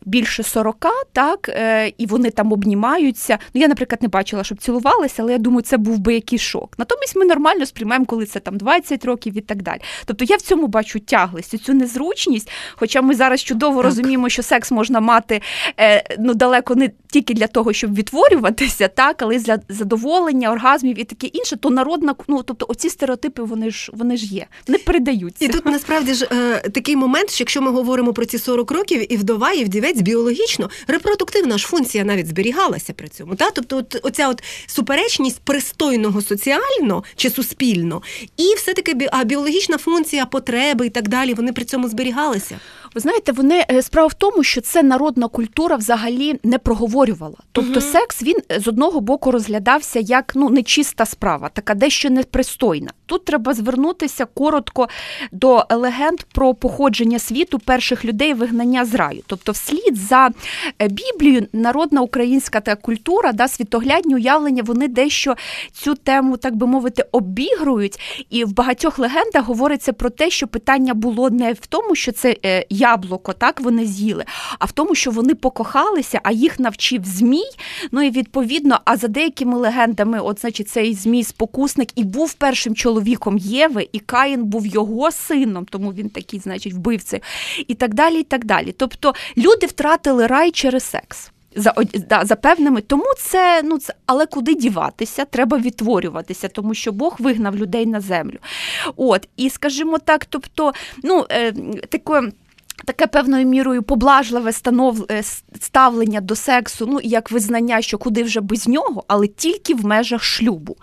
більше 0.04 0.37
більше 0.38 0.50
40, 0.50 0.86
так, 1.12 1.48
е, 1.48 1.92
і 1.98 2.06
вони 2.06 2.30
там 2.30 2.52
обнімаються. 2.52 3.38
Ну, 3.54 3.60
я, 3.60 3.68
наприклад, 3.68 4.02
не 4.02 4.08
бачила, 4.08 4.44
щоб 4.44 4.58
цілувалися, 4.58 5.22
але 5.22 5.32
я 5.32 5.38
думаю, 5.38 5.62
це 5.62 5.76
був 5.76 5.98
би 5.98 6.14
якийсь 6.14 6.42
шок. 6.42 6.74
Натомість 6.78 7.16
ми 7.16 7.24
нормально 7.24 7.66
сприймаємо, 7.66 8.06
коли 8.06 8.26
це 8.26 8.40
там 8.40 8.56
20 8.56 9.04
років 9.04 9.36
і 9.36 9.40
так 9.40 9.62
далі. 9.62 9.80
Тобто 10.04 10.24
я 10.24 10.36
в 10.36 10.40
цьому 10.40 10.66
бачу 10.66 11.00
тяглість, 11.00 11.64
цю 11.64 11.74
незручність. 11.74 12.50
Хоча 12.76 13.02
ми 13.02 13.14
зараз 13.14 13.42
чудово 13.42 13.76
так. 13.76 13.84
розуміємо, 13.84 14.28
що 14.28 14.42
секс 14.42 14.70
можна 14.70 15.00
мати 15.00 15.42
е, 15.80 16.16
ну, 16.18 16.34
далеко 16.34 16.74
не 16.74 16.90
тільки 17.10 17.34
для 17.34 17.46
того, 17.46 17.72
щоб 17.72 17.94
відтворюватися, 17.94 18.88
так, 18.88 19.22
але 19.22 19.38
для 19.38 19.58
задоволення, 19.68 20.52
оргазмів 20.52 21.00
і 21.00 21.04
таке 21.04 21.26
інше, 21.26 21.56
то 21.56 21.70
народна, 21.70 22.14
ну 22.28 22.42
тобто 22.42 22.66
оці 22.68 22.90
стереотипи 22.90 23.42
вони 23.42 23.70
ж 23.70 23.92
вони 23.94 24.16
ж 24.16 24.26
є, 24.26 24.46
вони 24.68 24.78
передаються. 24.78 25.44
І 25.44 25.48
тут 25.48 25.66
насправді 25.66 26.14
ж 26.14 26.28
е, 26.32 26.68
такий 26.70 26.96
момент, 26.96 27.30
що 27.30 27.42
якщо 27.42 27.62
ми 27.62 27.70
говоримо 27.70 28.12
про 28.12 28.24
ці 28.24 28.38
40 28.38 28.70
років, 28.70 29.12
і 29.12 29.16
вдова, 29.16 29.52
і 29.52 29.64
вдівець 29.64 30.00
біологічно 30.00 30.27
біологічно 30.28 30.70
репродуктивна 30.86 31.58
ж 31.58 31.66
функція 31.66 32.04
навіть 32.04 32.26
зберігалася 32.26 32.92
при 32.92 33.08
цьому. 33.08 33.36
Та? 33.36 33.50
Тобто, 33.50 33.76
от, 33.76 34.00
оця 34.02 34.28
от 34.28 34.42
суперечність 34.66 35.40
пристойного 35.44 36.22
соціально 36.22 37.04
чи 37.16 37.30
суспільно, 37.30 38.02
і 38.36 38.54
все-таки 38.56 39.08
а 39.12 39.24
біологічна 39.24 39.78
функція, 39.78 40.26
потреби 40.26 40.86
і 40.86 40.90
так 40.90 41.08
далі, 41.08 41.34
вони 41.34 41.52
при 41.52 41.64
цьому 41.64 41.88
зберігалися. 41.88 42.60
Ви 42.94 43.00
знаєте, 43.00 43.32
вони 43.32 43.64
е, 43.70 43.82
справа 43.82 44.06
в 44.08 44.14
тому, 44.14 44.42
що 44.44 44.60
це 44.60 44.82
народна 44.82 45.28
культура 45.28 45.76
взагалі 45.76 46.40
не 46.42 46.58
проговорювала. 46.58 47.36
Тобто, 47.52 47.70
Мгм. 47.80 47.80
секс 47.80 48.22
він 48.22 48.36
е, 48.52 48.60
з 48.60 48.68
одного 48.68 49.00
боку 49.00 49.30
розглядався 49.30 49.98
як 50.00 50.32
ну 50.34 50.50
нечиста 50.50 51.06
справа, 51.06 51.48
така 51.52 51.74
дещо 51.74 52.10
непристойна. 52.10 52.90
Тут 53.06 53.24
треба 53.24 53.54
звернутися 53.54 54.24
коротко 54.24 54.88
до 55.32 55.64
легенд 55.70 56.20
про 56.22 56.54
походження 56.54 57.18
світу 57.18 57.58
перших 57.58 58.04
людей 58.04 58.34
вигнання 58.34 58.84
з 58.84 58.94
раю. 58.94 59.22
Тобто, 59.26 59.52
вслід 59.52 59.96
за 59.96 60.30
е, 60.82 60.88
Біблією, 60.88 61.46
народна 61.52 62.00
українська 62.00 62.60
та 62.60 62.76
культура, 62.76 63.32
да, 63.32 63.48
світоглядні 63.48 64.14
уявлення, 64.14 64.62
вони 64.62 64.88
дещо 64.88 65.34
цю 65.72 65.94
тему, 65.94 66.36
так 66.36 66.56
би 66.56 66.66
мовити, 66.66 67.04
обігрують. 67.12 68.26
І 68.30 68.44
в 68.44 68.54
багатьох 68.54 68.98
легендах 68.98 69.44
говориться 69.44 69.92
про 69.92 70.10
те, 70.10 70.30
що 70.30 70.46
питання 70.46 70.94
було 70.94 71.30
не 71.30 71.52
в 71.52 71.66
тому, 71.66 71.94
що 71.94 72.12
це 72.12 72.36
яблуко, 72.78 73.32
так 73.32 73.60
вони 73.60 73.86
з'їли, 73.86 74.24
а 74.58 74.64
в 74.64 74.72
тому, 74.72 74.94
що 74.94 75.10
вони 75.10 75.34
покохалися, 75.34 76.20
а 76.22 76.32
їх 76.32 76.60
навчив 76.60 77.04
змій. 77.04 77.50
Ну 77.92 78.02
і 78.02 78.10
відповідно, 78.10 78.80
а 78.84 78.96
за 78.96 79.08
деякими 79.08 79.58
легендами, 79.58 80.20
от 80.20 80.40
значить, 80.40 80.68
цей 80.68 80.94
змій 80.94 81.24
спокусник 81.24 81.88
і 81.94 82.04
був 82.04 82.32
першим 82.32 82.74
чоловіком 82.74 83.38
Єви, 83.38 83.88
і 83.92 83.98
Каїн 83.98 84.44
був 84.44 84.66
його 84.66 85.10
сином, 85.10 85.66
тому 85.70 85.92
він 85.92 86.08
такий, 86.08 86.40
значить, 86.40 86.72
вбивцею, 86.72 87.22
і 87.68 87.74
так 87.74 87.94
далі. 87.94 88.20
і 88.20 88.22
так 88.22 88.44
далі. 88.44 88.72
Тобто 88.72 89.14
люди 89.36 89.66
втратили 89.66 90.26
рай 90.26 90.50
через 90.50 90.84
секс. 90.84 91.30
За, 91.56 91.74
да, 92.08 92.24
за 92.24 92.36
певними, 92.36 92.80
тому 92.80 93.04
це 93.18 93.62
ну 93.64 93.78
це, 93.78 93.94
але 94.06 94.26
куди 94.26 94.54
діватися? 94.54 95.24
Треба 95.24 95.58
відтворюватися, 95.58 96.48
тому 96.48 96.74
що 96.74 96.92
Бог 96.92 97.16
вигнав 97.18 97.56
людей 97.56 97.86
на 97.86 98.00
землю. 98.00 98.38
От 98.96 99.28
і 99.36 99.50
скажімо 99.50 99.98
так, 99.98 100.24
тобто, 100.24 100.72
ну 101.02 101.26
е, 101.30 101.52
таке. 101.88 102.32
Таке 102.84 103.06
певною 103.06 103.46
мірою 103.46 103.82
поблажливе 103.82 104.52
станов... 104.52 105.06
е, 105.10 105.22
ставлення 105.60 106.20
до 106.20 106.34
сексу, 106.34 106.86
ну 106.86 107.00
як 107.02 107.30
визнання, 107.30 107.82
що 107.82 107.98
куди 107.98 108.22
вже 108.22 108.40
без 108.40 108.68
нього, 108.68 109.04
але 109.08 109.26
тільки 109.26 109.74
в 109.74 109.84
межах 109.84 110.22
шлюбу. 110.22 110.76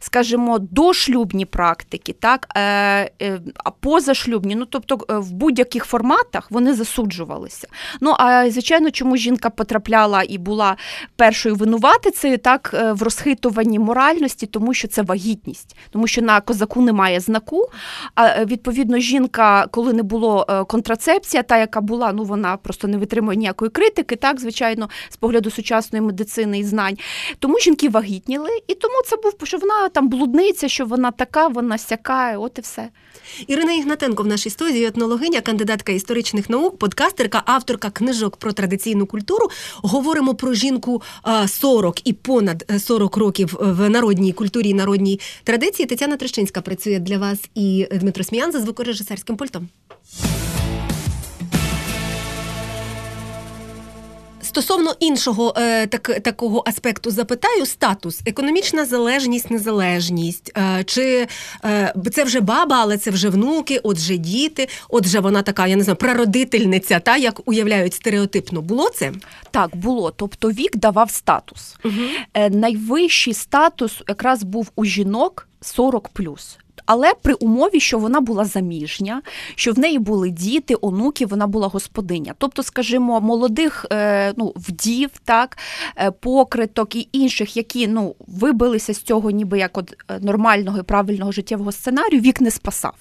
Скажімо, 0.00 0.58
дошлюбні 0.58 1.44
практики, 1.44 2.12
так, 2.12 2.48
е, 2.56 2.60
е, 3.22 3.40
а 3.64 3.70
позашлюбні, 3.70 4.54
ну 4.54 4.64
тобто 4.64 4.98
е, 5.10 5.18
в 5.18 5.32
будь-яких 5.32 5.84
форматах 5.84 6.50
вони 6.50 6.74
засуджувалися. 6.74 7.68
Ну 8.00 8.14
а 8.18 8.50
звичайно, 8.50 8.90
чому 8.90 9.16
жінка 9.16 9.50
потрапляла 9.50 10.22
і 10.28 10.38
була 10.38 10.76
першою 11.16 11.54
винуватицею, 11.54 12.38
так 12.38 12.70
е, 12.74 12.92
в 12.92 13.02
розхитуванні 13.02 13.78
моральності, 13.78 14.46
тому 14.46 14.74
що 14.74 14.88
це 14.88 15.02
вагітність, 15.02 15.76
тому 15.90 16.06
що 16.06 16.22
на 16.22 16.40
козаку 16.40 16.80
немає 16.80 17.20
знаку. 17.20 17.68
А 18.14 18.44
відповідно, 18.44 18.98
жінка, 18.98 19.66
коли 19.70 19.92
не 19.92 20.02
було 20.02 20.46
е, 20.48 20.64
контрацепція, 21.36 21.42
та 21.42 21.58
яка 21.58 21.80
була, 21.80 22.12
ну 22.12 22.24
вона 22.24 22.56
просто 22.56 22.88
не 22.88 22.98
витримує 22.98 23.36
ніякої 23.36 23.70
критики, 23.70 24.16
так 24.16 24.40
звичайно, 24.40 24.88
з 25.10 25.16
погляду 25.16 25.50
сучасної 25.50 26.02
медицини 26.02 26.58
і 26.58 26.64
знань. 26.64 26.98
Тому 27.38 27.58
жінки 27.58 27.88
вагітніли, 27.88 28.50
і 28.68 28.74
тому 28.74 28.94
це 29.06 29.16
був 29.16 29.32
що 29.44 29.58
вона 29.58 29.88
там 29.88 30.08
блудниця, 30.08 30.68
що 30.68 30.86
вона 30.86 31.10
така, 31.10 31.48
вона 31.48 31.78
сяка, 31.78 32.38
от 32.38 32.58
і 32.58 32.60
все. 32.60 32.88
Ірина 33.46 33.72
Ігнатенко 33.72 34.22
в 34.22 34.26
нашій 34.26 34.50
студії, 34.50 34.86
етнологиня, 34.86 35.40
кандидатка 35.40 35.92
історичних 35.92 36.50
наук, 36.50 36.78
подкастерка, 36.78 37.42
авторка 37.46 37.90
книжок 37.90 38.36
про 38.36 38.52
традиційну 38.52 39.06
культуру. 39.06 39.48
Говоримо 39.76 40.34
про 40.34 40.54
жінку 40.54 41.02
а, 41.22 41.48
40 41.48 42.08
і 42.08 42.12
понад 42.12 42.64
е, 42.70 42.78
40 42.78 43.16
років 43.16 43.56
в 43.60 43.88
народній 43.88 44.32
культурі 44.32 44.74
народній 44.74 45.20
традиції. 45.44 45.86
Тетяна 45.86 46.16
Трещинська 46.16 46.60
працює 46.60 46.98
для 46.98 47.18
вас 47.18 47.38
і 47.54 47.88
Дмитро 47.92 48.24
Сміян 48.24 48.52
за 48.52 48.60
звукорежисерським 48.60 49.36
пультом. 49.36 49.68
Стосовно 54.56 54.94
іншого 55.00 55.54
е, 55.56 55.86
так, 55.86 56.20
такого 56.22 56.62
аспекту 56.66 57.10
запитаю: 57.10 57.66
статус, 57.66 58.20
економічна 58.26 58.84
залежність, 58.84 59.50
незалежність. 59.50 60.52
Е, 60.58 60.84
чи 60.84 61.26
е, 61.64 61.94
це 62.12 62.24
вже 62.24 62.40
баба, 62.40 62.76
але 62.80 62.98
це 62.98 63.10
вже 63.10 63.28
внуки, 63.28 63.80
отже, 63.82 64.16
діти, 64.16 64.68
отже, 64.88 65.20
вона 65.20 65.42
така, 65.42 65.66
я 65.66 65.76
не 65.76 65.82
знаю, 65.82 65.96
прародительниця, 65.96 67.00
та 67.00 67.16
як 67.16 67.48
уявляють 67.48 67.94
стереотипно. 67.94 68.62
Було 68.62 68.90
це? 68.90 69.12
Так, 69.50 69.76
було. 69.76 70.10
Тобто 70.10 70.50
вік 70.50 70.76
давав 70.76 71.10
статус. 71.10 71.76
Е, 72.34 72.50
Найвищий 72.50 73.34
статус 73.34 74.02
якраз 74.08 74.42
був 74.42 74.70
у 74.76 74.84
жінок 74.84 75.48
40 75.60 76.08
Але 76.86 77.14
при 77.22 77.34
умові, 77.34 77.80
що 77.80 77.98
вона 77.98 78.20
була 78.20 78.44
заміжня, 78.44 79.22
що 79.54 79.72
в 79.72 79.78
неї 79.78 79.98
були 79.98 80.30
діти, 80.30 80.74
онуки, 80.80 81.26
вона 81.26 81.46
була 81.46 81.68
господиня. 81.68 82.34
Тобто, 82.38 82.62
скажімо, 82.62 83.20
молодих 83.20 83.86
е, 83.92 84.32
ну, 84.36 84.52
вдів, 84.56 85.10
так, 85.24 85.58
е, 85.96 86.10
покриток 86.10 86.96
і 86.96 87.08
інших, 87.12 87.56
які 87.56 87.88
ну, 87.88 88.14
вибилися 88.26 88.94
з 88.94 88.98
цього 88.98 89.30
ніби 89.30 89.58
як 89.58 89.78
от 89.78 89.96
е, 90.08 90.18
нормального 90.20 90.78
і 90.78 90.82
правильного 90.82 91.32
життєвого 91.32 91.72
сценарію, 91.72 92.20
вік 92.20 92.40
не 92.40 92.50
спасав. 92.50 92.94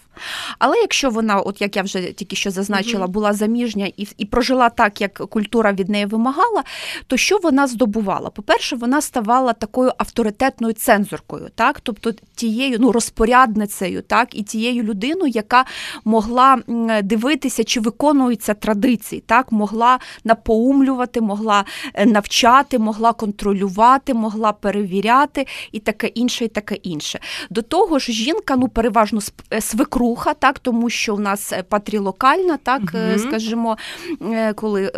Але 0.60 0.78
якщо 0.78 1.10
вона, 1.10 1.40
от 1.40 1.62
як 1.62 1.76
я 1.76 1.82
вже 1.82 2.02
тільки 2.02 2.36
що 2.36 2.52
зазначила, 2.52 3.08
була 3.08 3.34
заміжня 3.34 3.92
і, 3.98 4.08
і 4.18 4.26
прожила 4.26 4.70
так, 4.70 5.02
як 5.02 5.14
культура 5.14 5.74
від 5.74 5.90
неї 5.90 6.06
вимагала, 6.06 6.64
то 7.08 7.18
що 7.18 7.38
вона 7.38 7.68
здобувала? 7.68 8.30
По-перше, 8.30 8.76
вона 8.76 9.02
ставала 9.02 9.54
такою 9.54 9.92
авторитетною 9.98 10.74
цензоркою, 10.74 11.50
так, 11.56 11.80
тобто 11.80 12.12
тією 12.36 12.78
ну, 12.80 12.92
розпорядницею, 12.92 14.02
так, 14.02 14.36
і 14.36 14.44
тією 14.44 14.84
людиною, 14.84 15.32
яка 15.36 15.66
могла 16.06 16.60
дивитися, 17.04 17.64
чи 17.64 17.80
виконуються 17.80 18.54
традиції, 18.54 19.24
так, 19.26 19.52
могла 19.52 20.00
напоумлювати, 20.24 21.22
могла 21.22 21.66
е, 21.94 22.06
навчати, 22.06 22.80
могла 22.80 23.14
контролювати, 23.14 24.14
могла 24.14 24.52
перевіряти 24.52 25.48
і 25.72 25.80
таке 25.80 26.08
інше, 26.08 26.46
і 26.46 26.48
таке 26.48 26.76
інше. 26.76 27.20
До 27.50 27.62
того 27.62 28.00
ж, 28.00 28.12
жінка, 28.12 28.56
ну 28.56 28.68
переважно 28.68 29.20
сп- 29.20 29.62
свекруха, 30.06 30.34
так, 30.34 30.60
тому 30.60 30.90
що 30.90 31.16
в 31.16 31.20
нас 31.20 31.54
е, 31.54 31.64
патрілокальна, 31.64 32.58
так, 32.58 32.82
Мгм. 32.94 33.20
скажімо, 33.20 33.78
е, 34.22 34.54
коли 34.54 34.92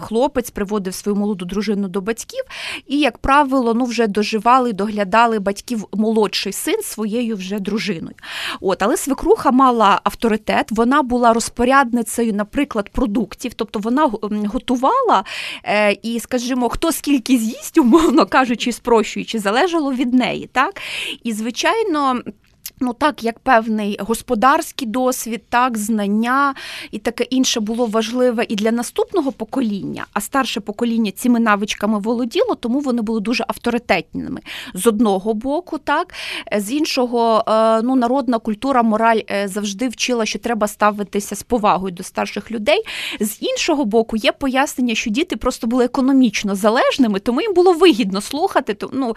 хлопець 0.00 0.50
приводив 0.50 0.94
свою 0.94 1.16
молоду 1.16 1.44
дружину 1.44 1.88
до 1.88 2.00
батьків, 2.00 2.44
і, 2.86 2.98
як 2.98 3.18
правило, 3.18 3.74
ну 3.74 3.84
вже 3.84 4.06
доживали, 4.06 4.72
доглядали 4.72 5.38
батьків 5.38 5.84
молодший 5.92 6.52
син 6.52 6.82
своєю 6.82 7.36
вже 7.36 7.58
дружиною. 7.58 8.14
От, 8.60 8.82
але 8.82 8.96
свекруха 8.96 9.50
мала 9.50 10.00
авторитет, 10.04 10.66
вона 10.70 11.02
була 11.02 11.32
розпорядницею, 11.32 12.32
наприклад, 12.32 12.88
продуктів, 12.88 13.54
тобто 13.54 13.78
вона 13.78 14.10
готувала 14.52 15.24
і, 16.02 16.20
скажімо, 16.20 16.68
хто 16.68 16.92
скільки 16.92 17.38
з'їсть, 17.38 17.78
умовно 17.84 18.26
кажучи, 18.26 18.72
спрощуючи, 18.72 19.38
залежало 19.38 19.92
від 19.92 20.14
неї. 20.14 20.48
Так? 20.52 20.80
І, 21.22 21.32
звичайно. 21.32 22.20
Ну 22.80 22.92
так, 22.92 23.24
як 23.24 23.38
певний 23.38 23.98
господарський 24.00 24.88
досвід, 24.88 25.42
так, 25.48 25.78
знання 25.78 26.54
і 26.90 26.98
таке 26.98 27.24
інше 27.24 27.60
було 27.60 27.86
важливе 27.86 28.46
і 28.48 28.54
для 28.54 28.72
наступного 28.72 29.32
покоління, 29.32 30.06
а 30.12 30.20
старше 30.20 30.60
покоління 30.60 31.10
цими 31.10 31.40
навичками 31.40 31.98
володіло, 31.98 32.54
тому 32.54 32.80
вони 32.80 33.02
були 33.02 33.20
дуже 33.20 33.44
авторитетними. 33.48 34.40
З 34.74 34.86
одного 34.86 35.34
боку, 35.34 35.78
так, 35.78 36.14
е, 36.52 36.60
з 36.60 36.72
іншого, 36.72 37.44
е, 37.48 37.82
ну, 37.82 37.96
народна 37.96 38.38
культура, 38.38 38.82
мораль 38.82 39.20
е, 39.30 39.48
завжди 39.48 39.88
вчила, 39.88 40.26
що 40.26 40.38
треба 40.38 40.68
ставитися 40.68 41.36
з 41.36 41.42
повагою 41.42 41.92
до 41.92 42.02
старших 42.02 42.50
людей. 42.50 42.82
З 43.20 43.42
іншого 43.42 43.84
боку, 43.84 44.16
є 44.16 44.32
пояснення, 44.32 44.94
що 44.94 45.10
діти 45.10 45.36
просто 45.36 45.66
були 45.66 45.84
економічно 45.84 46.54
залежними, 46.54 47.18
тому 47.18 47.40
їм 47.40 47.54
було 47.54 47.72
вигідно 47.72 48.20
слухати 48.20 48.76
ну, 48.92 49.16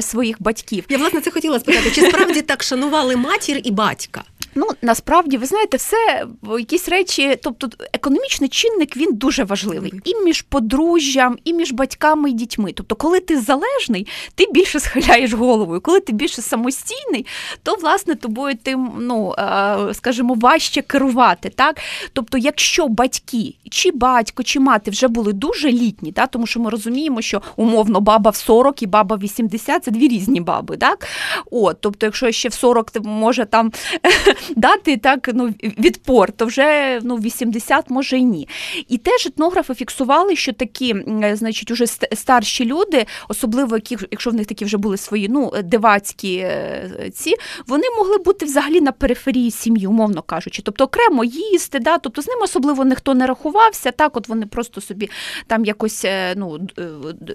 своїх 0.00 0.42
батьків. 0.42 0.84
Я 0.88 0.98
власне 0.98 1.20
це 1.20 1.30
хотіла 1.30 1.60
спитати, 1.60 1.90
чи 1.90 2.00
справді 2.00 2.42
так 2.42 2.64
шанували 2.88 3.16
матір 3.16 3.60
і 3.64 3.70
батька? 3.70 4.24
Ну 4.58 4.66
насправді 4.82 5.36
ви 5.36 5.46
знаєте, 5.46 5.76
все 5.76 6.26
якісь 6.58 6.88
речі, 6.88 7.38
тобто 7.42 7.68
економічний 7.92 8.48
чинник 8.48 8.96
він 8.96 9.14
дуже 9.14 9.44
важливий 9.44 9.92
і 10.04 10.14
між 10.14 10.42
подружжям, 10.42 11.38
і 11.44 11.52
між 11.52 11.72
батьками 11.72 12.30
і 12.30 12.32
дітьми. 12.32 12.72
Тобто, 12.74 12.94
коли 12.94 13.20
ти 13.20 13.40
залежний, 13.40 14.06
ти 14.34 14.46
більше 14.52 14.80
схиляєш 14.80 15.32
головою. 15.32 15.80
Коли 15.80 16.00
ти 16.00 16.12
більше 16.12 16.42
самостійний, 16.42 17.26
то 17.62 17.74
власне 17.74 18.14
тобою 18.14 18.56
тим, 18.62 18.90
ну 18.98 19.34
е, 19.38 19.94
скажімо, 19.94 20.34
важче 20.34 20.82
керувати. 20.82 21.48
Так, 21.48 21.80
тобто, 22.12 22.38
якщо 22.38 22.88
батьки, 22.88 23.54
чи 23.70 23.90
батько, 23.90 24.42
чи 24.42 24.60
мати 24.60 24.90
вже 24.90 25.08
були 25.08 25.32
дуже 25.32 25.68
літні, 25.72 26.12
так, 26.12 26.30
тому 26.30 26.46
що 26.46 26.60
ми 26.60 26.70
розуміємо, 26.70 27.22
що 27.22 27.42
умовно 27.56 28.00
баба 28.00 28.30
в 28.30 28.36
40 28.36 28.82
і 28.82 28.86
баба 28.86 29.16
в 29.16 29.20
80– 29.20 29.84
це 29.84 29.90
дві 29.90 30.08
різні 30.08 30.40
баби. 30.40 30.76
Так, 30.76 31.06
от, 31.50 31.76
тобто, 31.80 32.06
якщо 32.06 32.32
ще 32.32 32.48
в 32.48 32.52
40 32.52 32.90
ти 32.90 33.00
може 33.00 33.44
там 33.44 33.72
дати 34.56 34.96
так 34.96 35.30
ну, 35.34 35.54
відпор, 35.62 36.32
то 36.32 36.46
вже 36.46 37.00
ну, 37.02 37.16
80 37.16 37.90
може 37.90 38.18
й 38.18 38.22
ні. 38.22 38.48
І 38.88 38.98
теж 38.98 39.26
етнографи 39.26 39.74
фіксували, 39.74 40.36
що 40.36 40.52
такі, 40.52 40.94
значить, 41.32 41.70
уже 41.70 41.86
старші 42.12 42.64
люди, 42.64 43.06
особливо 43.28 43.76
які, 43.76 43.96
якщо 44.10 44.30
в 44.30 44.34
них 44.34 44.46
такі 44.46 44.64
вже 44.64 44.76
були 44.76 44.96
свої 44.96 45.28
ну, 45.28 45.52
дивацькі 45.64 46.36
е, 46.36 47.10
ці, 47.14 47.34
вони 47.66 47.84
могли 47.96 48.18
бути 48.18 48.46
взагалі 48.46 48.80
на 48.80 48.92
периферії 48.92 49.50
сім'ї, 49.50 49.86
умовно 49.86 50.22
кажучи. 50.22 50.62
Тобто 50.62 50.84
окремо 50.84 51.24
їсти, 51.24 51.78
да, 51.78 51.98
тобто 51.98 52.22
з 52.22 52.28
ним 52.28 52.38
особливо 52.42 52.84
ніхто 52.84 53.14
не 53.14 53.26
рахувався, 53.26 53.90
так 53.90 54.16
от 54.16 54.28
вони 54.28 54.46
просто 54.46 54.80
собі 54.80 55.10
там 55.46 55.64
якось 55.64 56.04
е, 56.04 56.34
ну, 56.36 56.60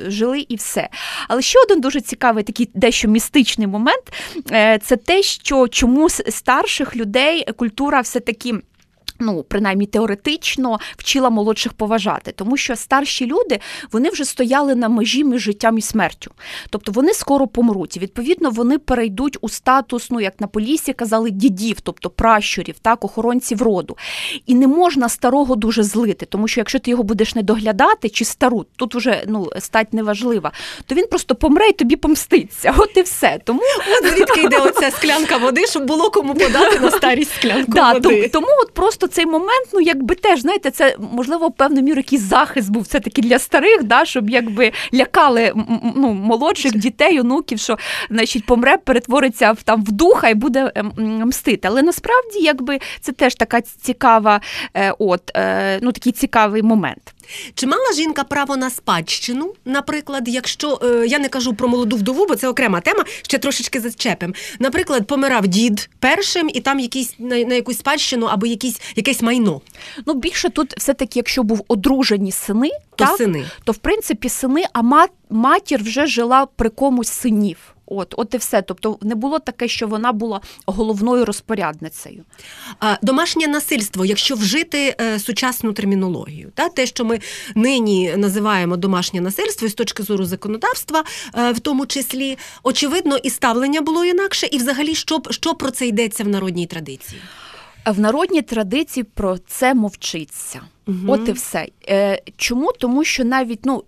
жили 0.08 0.46
і 0.50 0.55
все. 0.55 0.89
Але 1.27 1.41
ще 1.41 1.60
один 1.60 1.82
дуже 1.82 2.01
цікавий 2.01 2.43
такий 2.43 2.70
дещо 2.74 3.08
містичний 3.08 3.67
момент 3.67 4.03
це 4.84 4.98
те, 5.05 5.22
що 5.22 5.67
чому 5.67 6.10
старших 6.10 6.93
людей 6.96 7.46
культура 7.58 8.02
все 8.04 8.20
таки 8.20 8.56
ну, 9.24 9.44
принаймні 9.44 9.86
теоретично 9.86 10.80
вчила 10.98 11.30
молодших 11.30 11.74
поважати, 11.74 12.32
тому 12.32 12.58
що 12.58 12.75
старші 12.75 13.25
люди 13.25 13.60
вони 13.92 14.10
вже 14.10 14.25
стояли 14.25 14.75
на 14.75 14.89
межі 14.89 15.24
між 15.24 15.42
життям 15.42 15.77
і 15.77 15.82
смертю. 15.82 16.32
Тобто 16.70 16.92
вони 16.92 17.13
скоро 17.13 17.48
помруть. 17.48 17.98
І 17.98 18.00
відповідно 18.00 18.50
вони 18.50 18.77
перейдуть 18.80 19.38
у 19.42 19.50
статус, 19.50 20.12
ну 20.12 20.20
як 20.20 20.42
на 20.42 20.48
полісі 20.48 20.94
казали, 20.94 21.32
дідів, 21.32 21.82
тобто 21.82 22.10
пращурів, 22.10 22.80
так, 22.80 23.06
охоронців 23.06 23.62
роду. 23.62 23.98
І 24.46 24.56
не 24.56 24.68
можна 24.68 25.10
старого 25.10 25.56
дуже 25.56 25.84
злити, 25.84 26.25
тому 26.25 26.48
що 26.48 26.60
якщо 26.60 26.80
ти 26.80 26.92
його 26.92 27.03
будеш 27.03 27.36
не 27.36 27.44
доглядати, 27.44 28.10
чи 28.10 28.25
стару, 28.25 28.65
тут 28.75 28.96
вже 28.96 29.24
ну, 29.27 29.50
стать 29.60 29.94
неважлива, 29.94 30.51
то 30.86 30.96
він 30.96 31.08
просто 31.08 31.36
помре 31.36 31.70
і 31.70 31.74
тобі 31.74 31.96
помститься. 31.96 32.75
От 32.77 32.98
і 32.98 33.01
все. 33.01 33.39
Тому 33.44 33.62
От 34.01 34.13
звідки 34.13 34.42
йде 34.42 34.58
оця 34.58 34.92
склянка 34.92 35.38
води, 35.38 35.68
щоб 35.68 35.86
було 35.86 36.10
кому 36.10 36.34
подати 36.34 36.80
на 36.80 36.92
старість 36.92 37.36
склянку 37.39 37.72
да, 37.72 37.94
води. 37.94 38.30
Тому 38.34 38.48
от 38.62 38.74
просто 38.74 39.08
цей 39.13 39.25
момент, 39.25 39.67
ну 39.74 39.82
якби 39.82 40.15
теж 40.15 40.41
знаєте, 40.41 40.72
це 40.72 40.96
можливо 41.12 41.51
певною 41.51 41.84
мірою 41.84 42.00
якийсь 42.00 42.22
захист 42.22 42.72
був 42.72 42.84
все 42.84 43.00
таки 43.00 43.22
для 43.22 43.39
старих, 43.39 43.84
да, 43.84 44.05
щоб 44.05 44.29
якби 44.29 44.72
лякали 44.93 45.53
ну, 45.96 46.13
молодших 46.13 46.75
дітей, 46.75 47.20
онуків, 47.20 47.60
що 47.60 47.77
значить 48.10 48.46
помре, 48.46 48.77
перетвориться 48.77 49.51
в 49.51 49.63
там 49.63 49.84
в 49.84 49.91
духа 49.91 50.29
і 50.29 50.34
буде 50.34 50.72
мстити. 50.98 51.67
Але 51.67 51.82
насправді, 51.82 52.39
якби 52.39 52.79
це 53.01 53.12
теж 53.12 53.36
така 53.36 53.62
цікава, 53.62 54.41
е, 54.74 54.93
от 55.00 55.32
е, 55.36 55.79
ну 55.82 55.91
такий 55.91 56.12
цікавий 56.12 56.62
момент. 56.62 57.13
Чи 57.56 57.68
мала 57.68 57.94
жінка 57.96 58.24
право 58.24 58.58
на 58.58 58.70
спадщину? 58.70 59.53
Наприклад, 59.65 60.24
якщо 60.27 60.80
е, 60.84 61.08
я 61.08 61.20
не 61.20 61.30
кажу 61.30 61.53
про 61.53 61.68
молоду 61.68 61.96
вдову, 61.96 62.25
бо 62.25 62.36
це 62.36 62.48
окрема 62.48 62.82
тема, 62.82 63.03
ще 63.22 63.38
трошечки 63.38 63.80
зачепим. 63.80 64.34
Наприклад, 64.60 65.08
помирав 65.08 65.48
дід 65.48 65.89
першим, 66.00 66.50
і 66.53 66.62
там 66.62 66.80
якийсь 66.80 67.13
на, 67.20 67.44
на 67.44 67.56
якусь 67.56 67.77
спадщину 67.77 68.25
або 68.25 68.46
якісь 68.46 68.82
якесь 68.96 69.22
майно. 69.22 69.62
Ну 70.06 70.13
більше 70.13 70.50
тут 70.50 70.74
все 70.77 70.94
таки, 70.94 71.20
якщо 71.20 71.44
був 71.44 71.65
одружені 71.68 72.32
сини, 72.32 72.70
то 72.96 73.06
так, 73.06 73.18
сини, 73.18 73.46
то 73.63 73.72
в 73.72 73.77
принципі 73.77 74.30
сини, 74.30 74.63
а 74.74 75.08
матір 75.30 75.84
вже 75.84 76.06
жила 76.06 76.46
при 76.46 76.70
комусь 76.70 77.10
синів. 77.10 77.73
От, 77.86 78.13
от 78.18 78.34
і 78.34 78.38
все. 78.38 78.62
Тобто 78.62 78.98
не 79.02 79.16
було 79.16 79.40
таке, 79.40 79.68
що 79.68 79.88
вона 79.88 80.12
була 80.12 80.42
головною 80.66 81.25
розпорядницею. 81.25 82.24
А, 82.80 82.98
Домашнє 83.02 83.48
насильство, 83.48 84.06
якщо 84.06 84.36
вжити 84.36 84.96
е, 85.02 85.20
сучасну 85.20 85.74
термінологію, 85.74 86.52
та 86.56 86.70
те, 86.70 86.86
що 86.86 87.06
ми 87.06 87.20
нині 87.56 88.13
називаємо 88.18 88.78
домашнє 88.78 89.22
насильство, 89.22 89.68
і 89.68 89.70
з 89.70 89.74
точки 89.74 90.04
зору 90.04 90.25
законодавства, 90.25 91.04
е, 91.36 91.52
в 91.52 91.60
тому 91.60 91.86
числі, 91.86 92.38
очевидно, 92.63 93.18
і 93.18 93.30
ставлення 93.30 93.82
було 93.82 94.06
інакше, 94.06 94.48
і 94.52 94.58
взагалі, 94.58 94.96
що, 94.96 95.22
що 95.30 95.56
про 95.56 95.72
це 95.72 95.88
йдеться 95.88 96.24
в 96.24 96.28
народній 96.28 96.68
традиції. 96.68 97.22
В 97.86 98.00
народній 98.00 98.42
традиції 98.42 99.04
про 99.04 99.38
це 99.38 99.74
мовчиться. 99.74 100.62
Угу. 100.88 100.98
От 101.08 101.30
і 101.30 101.32
все. 101.32 101.68
Е, 101.90 102.22
Чому? 102.38 102.72
Тому 102.80 103.04
що 103.04 103.24
навіть 103.24 103.66
ну. 103.66 103.84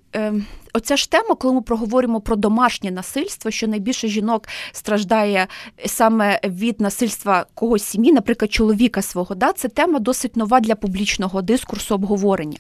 Оця 0.75 0.98
ж 0.98 1.12
тема, 1.12 1.36
коли 1.36 1.53
ми 1.53 1.62
проговоримо 1.62 2.22
про 2.22 2.36
домашнє 2.36 2.91
насильство, 2.91 3.51
що 3.51 3.67
найбільше 3.67 4.08
жінок 4.08 4.48
страждає 4.72 5.48
саме 5.86 6.39
від 6.44 6.82
насильства 6.82 7.46
когось 7.53 7.84
сім'ї, 7.84 8.13
наприклад, 8.13 8.53
чоловіка 8.53 9.01
свого, 9.01 9.36
да, 9.36 9.53
це 9.53 9.67
тема 9.67 10.00
досить 10.00 10.36
нова 10.36 10.60
для 10.60 10.75
публічного 10.75 11.41
дискурсу 11.41 11.96
обговорення. 11.96 12.58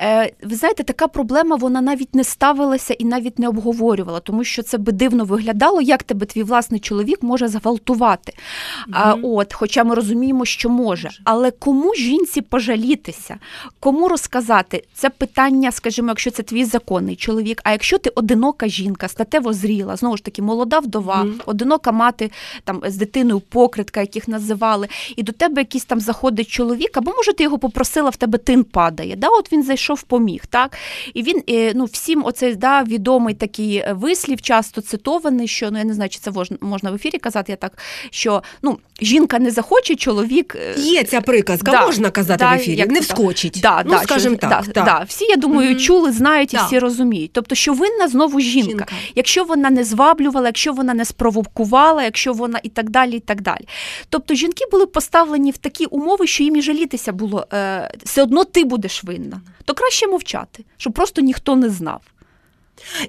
Е, 0.00 0.32
Ви 0.42 0.56
знаєте, 0.56 0.82
така 0.82 1.08
проблема 1.08 1.56
вона 1.56 1.80
навіть 1.80 2.14
не 2.14 2.24
ставилася 2.24 2.94
і 2.94 3.04
навіть 3.04 3.38
не 3.38 3.48
обговорювала, 3.48 4.20
тому 4.20 4.44
що 4.44 4.62
це 4.62 4.78
би 4.78 4.92
дивно 4.92 5.24
виглядало, 5.24 5.80
як 5.80 6.02
тебе 6.02 6.26
твій 6.26 6.42
власний 6.42 6.80
чоловік 6.80 7.22
може 7.22 7.48
зґвалтувати. 7.48 8.32
Mm-hmm. 8.32 8.92
А, 8.92 9.14
от, 9.22 9.54
Хоча 9.54 9.84
ми 9.84 9.94
розуміємо, 9.94 10.44
що 10.44 10.68
може. 10.70 11.10
Але 11.24 11.50
кому 11.50 11.94
жінці 11.94 12.40
пожалітися, 12.40 13.38
кому 13.80 14.08
розказати 14.08 14.84
це 14.94 15.10
питання, 15.10 15.72
скажімо, 15.72 16.08
якщо 16.08 16.30
це 16.30 16.42
твій 16.42 16.64
законний 16.64 17.16
чоловік 17.16 17.37
чоловік. 17.38 17.60
А 17.64 17.72
якщо 17.72 17.98
ти 17.98 18.10
одинока 18.14 18.68
жінка, 18.68 19.08
статево 19.08 19.52
зріла, 19.52 19.96
знову 19.96 20.16
ж 20.16 20.24
таки, 20.24 20.42
молода 20.42 20.78
вдова, 20.78 21.22
mm. 21.22 21.40
одинока 21.46 21.92
мати 21.92 22.30
там 22.64 22.82
з 22.86 22.96
дитиною 22.96 23.40
покритка, 23.40 24.00
яких 24.00 24.28
називали, 24.28 24.88
і 25.16 25.22
до 25.22 25.32
тебе 25.32 25.60
якийсь 25.60 25.84
там 25.84 26.00
заходить 26.00 26.48
чоловік, 26.48 26.96
або 26.96 27.12
може 27.16 27.32
ти 27.32 27.42
його 27.42 27.58
попросила, 27.58 28.10
в 28.10 28.16
тебе 28.16 28.38
тин 28.38 28.64
падає. 28.64 29.16
Да, 29.16 29.28
От 29.28 29.52
він 29.52 29.62
зайшов, 29.62 30.02
поміг. 30.02 30.46
так? 30.46 30.76
І 31.14 31.22
він 31.22 31.42
е, 31.50 31.72
ну, 31.74 31.84
всім 31.84 32.24
оцей 32.24 32.56
да, 32.56 32.82
відомий 32.82 33.34
такий 33.34 33.84
вислів, 33.92 34.42
часто 34.42 34.80
цитований, 34.80 35.48
що 35.48 35.70
ну 35.70 35.78
я 35.78 35.84
не 35.84 35.94
знаю, 35.94 36.10
чи 36.10 36.18
це 36.18 36.32
можна 36.60 36.90
в 36.90 36.94
ефірі 36.94 37.18
казати, 37.18 37.52
я 37.52 37.56
так 37.56 37.78
що 38.10 38.42
ну, 38.62 38.78
жінка 39.00 39.38
не 39.38 39.50
захоче, 39.50 39.94
чоловік. 39.94 40.56
Е, 40.56 40.74
Є 40.80 41.04
ця 41.04 41.20
приказка, 41.20 41.72
да, 41.72 41.86
можна 41.86 42.10
казати 42.10 42.38
да, 42.38 42.50
в 42.50 42.54
ефірі, 42.54 42.76
як 42.76 42.90
не 42.90 43.00
вскочить. 43.00 43.58
Да, 43.62 43.82
ну, 43.86 43.98
скажімо 44.02 44.36
так. 44.36 44.64
Да, 44.74 44.82
да. 44.82 45.04
Всі, 45.08 45.24
я 45.24 45.36
думаю, 45.36 45.74
mm-hmm. 45.74 45.80
чули, 45.80 46.12
знають 46.12 46.54
і 46.54 46.58
всі 46.66 46.78
розуміють 46.78 47.27
розуміють. 47.28 47.32
Тобто, 47.32 47.54
що 47.54 47.72
винна 47.72 48.08
знову 48.08 48.40
жінка. 48.40 48.68
жінка. 48.68 48.86
Якщо 49.14 49.44
вона 49.44 49.70
не 49.70 49.84
зваблювала, 49.84 50.46
якщо 50.46 50.72
вона 50.72 50.94
не 50.94 51.04
спровокувала, 51.04 52.02
якщо 52.02 52.32
вона 52.32 52.60
і 52.62 52.68
так 52.68 52.90
далі. 52.90 53.16
і 53.16 53.20
так 53.20 53.42
далі. 53.42 53.68
Тобто 54.08 54.34
жінки 54.34 54.64
були 54.70 54.86
поставлені 54.86 55.50
в 55.50 55.58
такі 55.58 55.86
умови, 55.86 56.26
що 56.26 56.42
їм 56.42 56.56
і 56.56 56.62
жалітися 56.62 57.12
було 57.12 57.46
е, 57.52 57.90
все 58.04 58.22
одно 58.22 58.44
ти 58.44 58.64
будеш 58.64 59.04
винна. 59.04 59.40
То 59.64 59.74
краще 59.74 60.06
мовчати, 60.06 60.64
щоб 60.76 60.92
просто 60.92 61.22
ніхто 61.22 61.56
не 61.56 61.70
знав. 61.70 62.00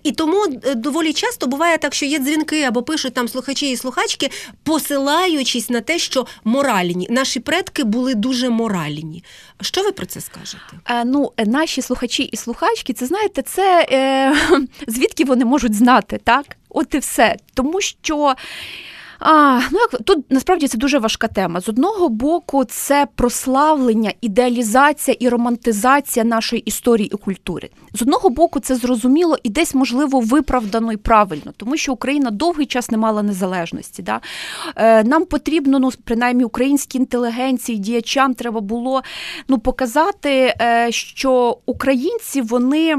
І 0.04 0.12
тому 0.12 0.46
е, 0.64 0.76
доволі 0.76 1.14
часто 1.14 1.48
буває 1.48 1.78
так, 1.78 1.94
що 1.94 2.06
є 2.06 2.20
дзвінки 2.20 2.64
або 2.64 2.84
пишуть 2.84 3.14
там 3.14 3.28
слухачі 3.28 3.72
і 3.72 3.78
слухачки, 3.78 4.30
посилаючись 4.64 5.70
на 5.70 5.82
те, 5.82 6.00
що 6.00 6.28
моральні 6.44 7.08
наші 7.10 7.40
предки 7.40 7.84
були 7.84 8.16
дуже 8.16 8.50
моральні. 8.50 9.24
Що 9.62 9.84
ви 9.84 9.92
про 9.92 10.06
це 10.06 10.22
скажете? 10.22 10.80
Е, 10.86 11.06
ну, 11.06 11.32
наші 11.46 11.82
слухачі 11.82 12.24
і 12.24 12.38
слухачки, 12.38 12.94
це 12.94 13.06
знаєте, 13.06 13.42
це 13.42 13.88
е, 13.92 14.36
звідки 14.88 15.26
вони 15.26 15.46
можуть 15.46 15.74
знати, 15.74 16.20
так? 16.24 16.46
От 16.70 16.94
і 16.94 16.98
все. 16.98 17.36
Тому 17.54 17.82
що. 17.82 18.36
А, 19.20 19.60
ну 19.72 19.80
як 19.80 20.02
тут 20.04 20.32
насправді 20.32 20.68
це 20.68 20.78
дуже 20.78 21.00
важка 21.00 21.28
тема. 21.28 21.62
З 21.62 21.70
одного 21.70 22.10
боку, 22.10 22.66
це 22.66 23.08
прославлення, 23.16 24.14
ідеалізація 24.22 25.18
і 25.20 25.30
романтизація 25.30 26.26
нашої 26.26 26.62
історії 26.62 27.10
і 27.14 27.18
культури. 27.18 27.70
З 27.94 28.02
одного 28.02 28.30
боку, 28.30 28.60
це 28.60 28.76
зрозуміло 28.76 29.38
і 29.44 29.50
десь 29.50 29.76
можливо 29.76 30.20
виправдано 30.20 30.94
і 30.94 30.98
правильно, 30.98 31.54
тому 31.58 31.78
що 31.78 31.94
Україна 31.94 32.32
довгий 32.32 32.66
час 32.66 32.92
не 32.92 32.98
мала 32.98 33.24
незалежності. 33.24 34.02
Да? 34.02 34.22
Е, 34.76 35.04
Нам 35.04 35.26
потрібно, 35.26 35.80
ну 35.80 35.92
принаймні, 36.04 36.44
українській 36.44 36.98
інтелігенції, 36.98 37.78
діячам 37.78 38.34
треба 38.34 38.62
було 38.62 39.02
ну 39.48 39.60
показати, 39.60 40.56
е, 40.62 40.88
що 40.92 41.58
українці 41.66 42.42
вони 42.42 42.96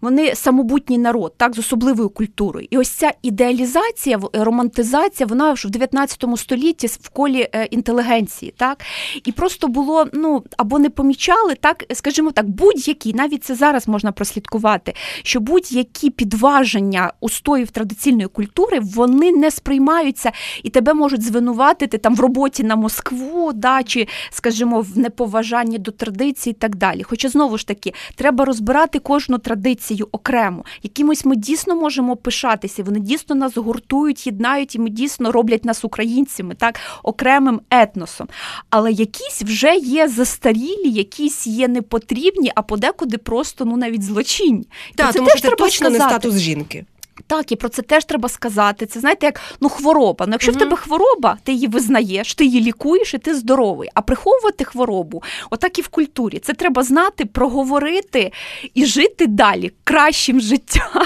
вони 0.00 0.34
самобутній 0.34 0.98
народ, 0.98 1.34
так 1.36 1.54
з 1.54 1.58
особливою 1.58 2.08
культурою. 2.08 2.66
І 2.70 2.78
ось 2.78 2.88
ця 2.88 3.12
ідеалізація, 3.22 4.20
романтизація, 4.32 5.26
вона 5.26 5.56
ж 5.56 5.68
в 5.68 5.70
19 5.70 6.24
столітті 6.36 6.86
в 6.86 7.08
колі 7.08 7.48
е, 7.52 7.64
інтелігенції, 7.64 8.54
так 8.56 8.84
і 9.24 9.32
просто 9.32 9.68
було 9.68 10.06
ну 10.12 10.44
або 10.56 10.78
не 10.78 10.90
помічали, 10.90 11.54
так 11.54 11.84
скажімо 11.92 12.30
так, 12.30 12.48
будь-які, 12.48 13.14
навіть 13.14 13.44
це 13.44 13.54
зараз 13.54 13.88
можна 13.88 14.12
прослідкувати, 14.12 14.94
що 15.22 15.40
будь-які 15.40 16.10
підваження 16.10 17.12
устоїв 17.20 17.70
традиційної 17.70 18.28
культури 18.28 18.80
вони 18.80 19.32
не 19.32 19.50
сприймаються 19.50 20.32
і 20.62 20.70
тебе 20.70 20.94
можуть 20.94 21.22
звинуватити 21.22 21.98
там 21.98 22.14
в 22.14 22.20
роботі 22.20 22.62
на 22.62 22.76
Москву, 22.76 23.52
да, 23.52 23.82
чи, 23.82 24.06
скажімо, 24.30 24.80
в 24.80 24.98
неповажанні 24.98 25.78
до 25.78 25.90
традицій 25.90 26.50
і 26.50 26.52
так 26.52 26.76
далі. 26.76 27.02
Хоча 27.02 27.28
знову 27.28 27.58
ж 27.58 27.66
таки 27.66 27.92
треба 28.14 28.44
розбирати 28.44 28.98
кожну 28.98 29.38
традицію 29.38 29.87
націю 29.88 30.08
окремо, 30.12 30.64
якимось 30.82 31.24
ми 31.24 31.36
дійсно 31.36 31.76
можемо 31.76 32.16
пишатися. 32.16 32.82
Вони 32.82 33.00
дійсно 33.00 33.34
нас 33.34 33.56
гуртують, 33.56 34.26
єднають, 34.26 34.74
і 34.74 34.78
ми 34.78 34.90
дійсно 34.90 35.32
роблять 35.32 35.64
нас 35.64 35.84
українцями, 35.84 36.54
так 36.54 36.80
окремим 37.02 37.60
етносом. 37.70 38.28
Але 38.70 38.92
якісь 38.92 39.42
вже 39.42 39.76
є 39.76 40.08
застарілі, 40.08 40.90
якісь 40.90 41.46
є 41.46 41.68
непотрібні, 41.68 42.52
а 42.54 42.62
подекуди 42.62 43.18
просто 43.18 43.64
ну 43.64 43.76
навіть 43.76 44.02
злочинні. 44.02 44.66
Так, 44.94 45.12
тому 45.12 45.30
що 45.30 45.40
це 45.40 45.50
точно 45.50 45.86
сказати. 45.86 45.98
не 45.98 46.10
статус 46.10 46.38
жінки. 46.38 46.84
Так, 47.26 47.52
і 47.52 47.56
про 47.56 47.68
це 47.68 47.82
теж 47.82 48.04
треба 48.04 48.28
сказати. 48.28 48.86
Це 48.86 49.00
знаєте, 49.00 49.26
як 49.26 49.40
ну 49.60 49.68
хвороба. 49.68 50.26
Ну, 50.26 50.32
якщо 50.32 50.50
Мгм. 50.52 50.56
в 50.58 50.62
тебе 50.62 50.76
хвороба, 50.76 51.38
ти 51.44 51.52
її 51.52 51.66
визнаєш, 51.66 52.34
ти 52.34 52.44
її 52.44 52.60
лікуєш, 52.60 53.14
і 53.14 53.18
ти 53.18 53.34
здоровий. 53.34 53.88
А 53.94 54.00
приховувати 54.02 54.64
хворобу, 54.64 55.22
отак 55.50 55.78
і 55.78 55.82
в 55.82 55.88
культурі. 55.88 56.38
Це 56.38 56.52
треба 56.52 56.82
знати, 56.82 57.24
проговорити 57.24 58.32
і 58.74 58.84
жити 58.86 59.26
далі 59.26 59.72
кращим 59.84 60.40
життям. 60.40 61.02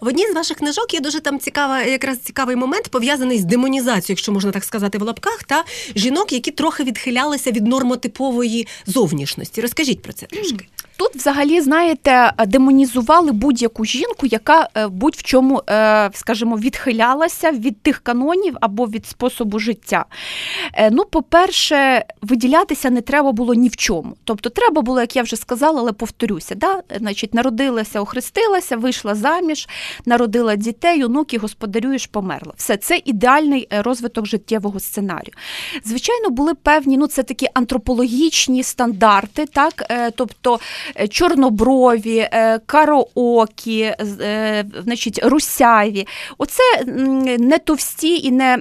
В 0.00 0.06
одній 0.08 0.26
з 0.26 0.34
ваших 0.34 0.56
книжок 0.56 0.94
є 0.94 1.00
дуже 1.00 1.20
там 1.20 1.38
цікава, 1.38 1.82
якраз 1.82 2.18
цікавий 2.18 2.56
момент 2.56 2.88
пов'язаний 2.88 3.38
з 3.38 3.44
демонізацією, 3.44 4.04
якщо 4.08 4.32
можна 4.32 4.50
так 4.50 4.64
сказати, 4.64 4.98
в 4.98 5.02
лапках, 5.02 5.44
та 5.44 5.64
жінок, 5.96 6.32
які 6.32 6.50
трохи 6.50 6.84
відхилялися 6.84 7.50
від 7.50 7.66
нормотипової 7.66 8.66
зовнішності. 8.86 9.60
Розкажіть 9.60 10.02
про 10.02 10.12
це 10.12 10.26
трошки. 10.26 10.66
Тут, 10.98 11.16
взагалі, 11.16 11.60
знаєте, 11.60 12.32
демонізували 12.46 13.32
будь-яку 13.32 13.84
жінку, 13.84 14.26
яка 14.26 14.68
е, 14.74 14.88
будь-в 14.88 15.22
чому, 15.22 15.62
е, 15.70 16.10
скажімо, 16.14 16.56
відхилялася 16.56 17.50
від 17.50 17.82
тих 17.82 17.98
канонів 17.98 18.56
або 18.60 18.86
від 18.86 19.06
способу 19.06 19.58
життя. 19.58 20.04
Е, 20.74 20.90
Ну, 20.90 21.04
по-перше, 21.04 22.04
виділятися 22.22 22.90
не 22.90 23.00
треба 23.00 23.32
було 23.32 23.54
ні 23.54 23.68
в 23.68 23.76
чому. 23.76 24.16
Тобто, 24.24 24.50
треба 24.50 24.82
було, 24.82 25.00
як 25.00 25.16
я 25.16 25.22
вже 25.22 25.36
сказала, 25.36 25.80
але 25.80 25.92
повторюся, 25.92 26.54
да? 26.54 26.82
значить, 26.98 27.34
народилася, 27.34 28.00
охрестилася, 28.00 28.76
вийшла 28.76 29.14
заміж, 29.14 29.68
народила 30.06 30.56
дітей, 30.56 31.04
онуки, 31.04 31.38
господарюєш, 31.38 32.06
померла. 32.06 32.52
Все 32.56 32.76
це 32.76 33.00
ідеальний 33.04 33.68
е, 33.72 33.82
розвиток 33.82 34.26
життєвого 34.26 34.80
сценарію. 34.80 35.34
Звичайно, 35.84 36.30
були 36.30 36.54
певні, 36.54 36.96
ну 36.96 37.06
це 37.06 37.22
такі 37.22 37.46
антропологічні 37.54 38.62
стандарти, 38.62 39.46
так, 39.46 39.84
е, 39.90 40.10
тобто 40.10 40.54
е, 40.54 40.58
чорноброві, 41.10 42.16
е, 42.18 42.60
кароокі, 42.66 43.94
з- 44.00 44.20
е, 44.20 44.64
значить, 44.84 45.20
русяві. 45.22 46.06
Оце 46.38 46.62
не 47.38 47.58
товсті 47.58 48.16
і 48.18 48.30
не, 48.30 48.58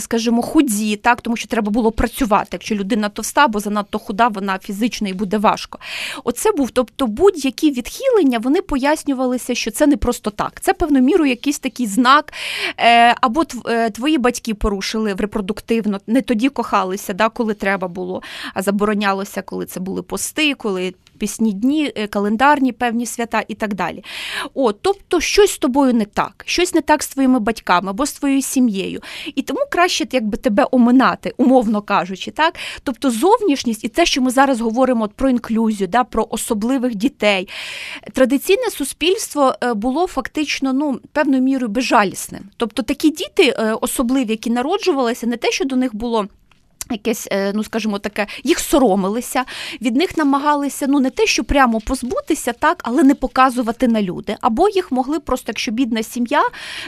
скажімо, 0.00 0.42
худі, 0.42 0.96
так, 0.96 1.20
тому 1.20 1.36
що 1.36 1.48
треба 1.48 1.70
було 1.70 1.92
працювати. 1.92 2.48
Якщо 2.52 2.74
людина 2.74 3.08
товста, 3.08 3.48
бо 3.48 3.60
занадто 3.60 3.98
худа, 3.98 4.28
вона 4.28 4.58
фізично 4.58 5.08
і 5.08 5.12
буде 5.12 5.38
важко. 5.38 5.78
Оце 6.24 6.52
був, 6.52 6.70
тобто 6.70 7.06
будь-які 7.06 7.70
відхилення, 7.70 8.38
вони 8.38 8.62
пояснювалися, 8.62 9.54
що 9.54 9.70
це 9.70 9.86
не 9.86 9.96
просто 9.96 10.30
так. 10.30 10.60
Це 10.60 10.72
певною 10.72 11.04
мірою 11.04 11.30
якийсь 11.30 11.58
такий 11.58 11.86
знак, 11.86 12.32
е, 12.78 13.14
або 13.20 13.44
е, 13.66 13.90
твої 13.90 14.18
батьки 14.18 14.54
порушили 14.54 15.14
репродуктивно, 15.18 16.00
не 16.06 16.22
тоді 16.22 16.48
кохалися, 16.48 17.12
да, 17.12 17.28
коли 17.28 17.54
треба 17.54 17.88
було, 17.88 18.22
а 18.54 18.62
заборонялося, 18.62 19.42
коли 19.42 19.66
це 19.66 19.80
були 19.80 20.02
пости, 20.02 20.54
коли. 20.54 20.94
Пісні 21.20 21.52
дні, 21.52 21.92
е, 21.96 22.06
календарні 22.06 22.72
певні 22.72 23.06
свята 23.06 23.42
і 23.48 23.54
так 23.54 23.74
далі. 23.74 24.04
О, 24.54 24.72
тобто 24.72 25.20
щось 25.20 25.50
з 25.50 25.58
тобою 25.58 25.94
не 25.94 26.04
так, 26.04 26.42
щось 26.46 26.74
не 26.74 26.80
так 26.80 27.02
з 27.02 27.08
твоїми 27.08 27.38
батьками 27.38 27.90
або 27.90 28.06
з 28.06 28.12
твоєю 28.12 28.42
сім'єю. 28.42 29.00
І 29.34 29.42
тому 29.42 29.60
краще 29.70 30.06
якби 30.12 30.38
тебе 30.38 30.66
оминати, 30.70 31.34
умовно 31.36 31.82
кажучи, 31.82 32.30
так. 32.30 32.54
Тобто 32.82 33.10
зовнішність 33.10 33.84
і 33.84 33.88
те, 33.88 34.06
що 34.06 34.22
ми 34.22 34.30
зараз 34.30 34.60
говоримо 34.60 35.04
от 35.04 35.12
про 35.12 35.30
інклюзію, 35.30 35.88
да, 35.88 36.04
про 36.04 36.26
особливих 36.30 36.94
дітей. 36.94 37.48
Традиційне 38.12 38.70
суспільство 38.70 39.54
е, 39.64 39.74
було 39.74 40.06
фактично 40.06 40.72
ну, 40.72 41.00
певною 41.12 41.42
мірою 41.42 41.68
безжалісним. 41.68 42.42
Тобто 42.56 42.82
такі 42.82 43.10
діти 43.10 43.54
е, 43.58 43.72
особливі, 43.80 44.30
які 44.30 44.50
народжувалися, 44.50 45.26
не 45.26 45.36
те, 45.36 45.50
що 45.50 45.64
до 45.64 45.76
них 45.76 45.94
було. 45.94 46.26
Якесь, 46.90 47.28
е, 47.30 47.52
ну 47.54 47.64
скажімо, 47.64 47.98
таке, 47.98 48.26
їх 48.44 48.58
соромилися, 48.58 49.44
від 49.80 49.96
них 49.96 50.16
намагалися 50.16 50.86
ну 50.88 51.00
не 51.00 51.10
те, 51.10 51.26
що 51.26 51.44
прямо 51.44 51.80
позбутися, 51.80 52.52
так, 52.52 52.80
але 52.84 53.02
не 53.02 53.14
показувати 53.14 53.88
на 53.88 54.02
люди. 54.02 54.36
Або 54.40 54.68
їх 54.68 54.92
могли 54.92 55.20
просто, 55.20 55.44
якщо 55.48 55.72
бідна 55.72 56.02
сім'я, 56.02 56.42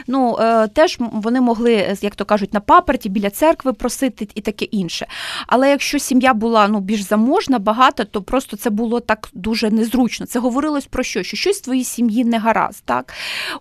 ну 0.07 0.37
е, 0.39 0.67
теж 0.67 0.97
вони 0.99 1.41
могли, 1.41 1.73
е, 1.73 1.95
як 2.01 2.15
то 2.15 2.25
кажуть, 2.25 2.53
на 2.53 2.59
паперті 2.59 3.09
біля 3.09 3.29
церкви 3.29 3.73
просити 3.73 4.27
і 4.35 4.41
таке 4.41 4.65
інше. 4.65 5.07
Але 5.47 5.69
якщо 5.69 5.99
сім'я 5.99 6.33
була 6.33 6.67
ну 6.67 6.79
більш 6.79 7.01
заможна, 7.01 7.59
багата, 7.59 8.03
то 8.03 8.21
просто 8.21 8.57
це 8.57 8.69
було 8.69 8.99
так 8.99 9.29
дуже 9.33 9.71
незручно. 9.71 10.25
Це 10.25 10.39
говорилось 10.39 10.85
про 10.85 11.03
що? 11.03 11.23
Що 11.23 11.37
щось 11.37 11.57
в 11.57 11.61
твоїй 11.61 11.83
сім'ї 11.83 12.25
не 12.25 12.39
гаразд. 12.39 12.83
Так? 12.85 13.13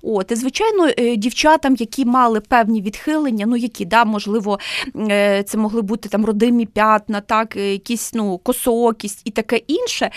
От, 0.02 0.32
і 0.32 0.34
звичайно, 0.34 0.90
дівчатам, 1.16 1.76
які 1.78 2.04
мали 2.04 2.40
певні 2.40 2.82
відхилення, 2.82 3.46
ну 3.46 3.56
які, 3.56 3.84
да, 3.84 4.04
можливо, 4.04 4.58
це 5.44 5.56
могли 5.56 5.82
бути 5.82 6.08
там 6.08 6.26
родимі 6.32 6.66
п'ятна, 6.66 7.20
так, 7.20 7.56
е, 7.56 7.72
якісь 7.72 8.14
ну, 8.14 8.38
косоокість 8.38 9.22
і 9.24 9.30
таке 9.30 9.56
інше, 9.56 10.10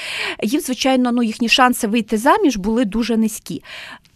їм, 0.43 0.61
звичайно, 0.61 1.11
ну, 1.11 1.23
їхні 1.23 1.49
шанси 1.49 1.87
вийти 1.87 2.17
заміж 2.17 2.57
були 2.57 2.85
дуже 2.85 3.17
низькі. 3.17 3.63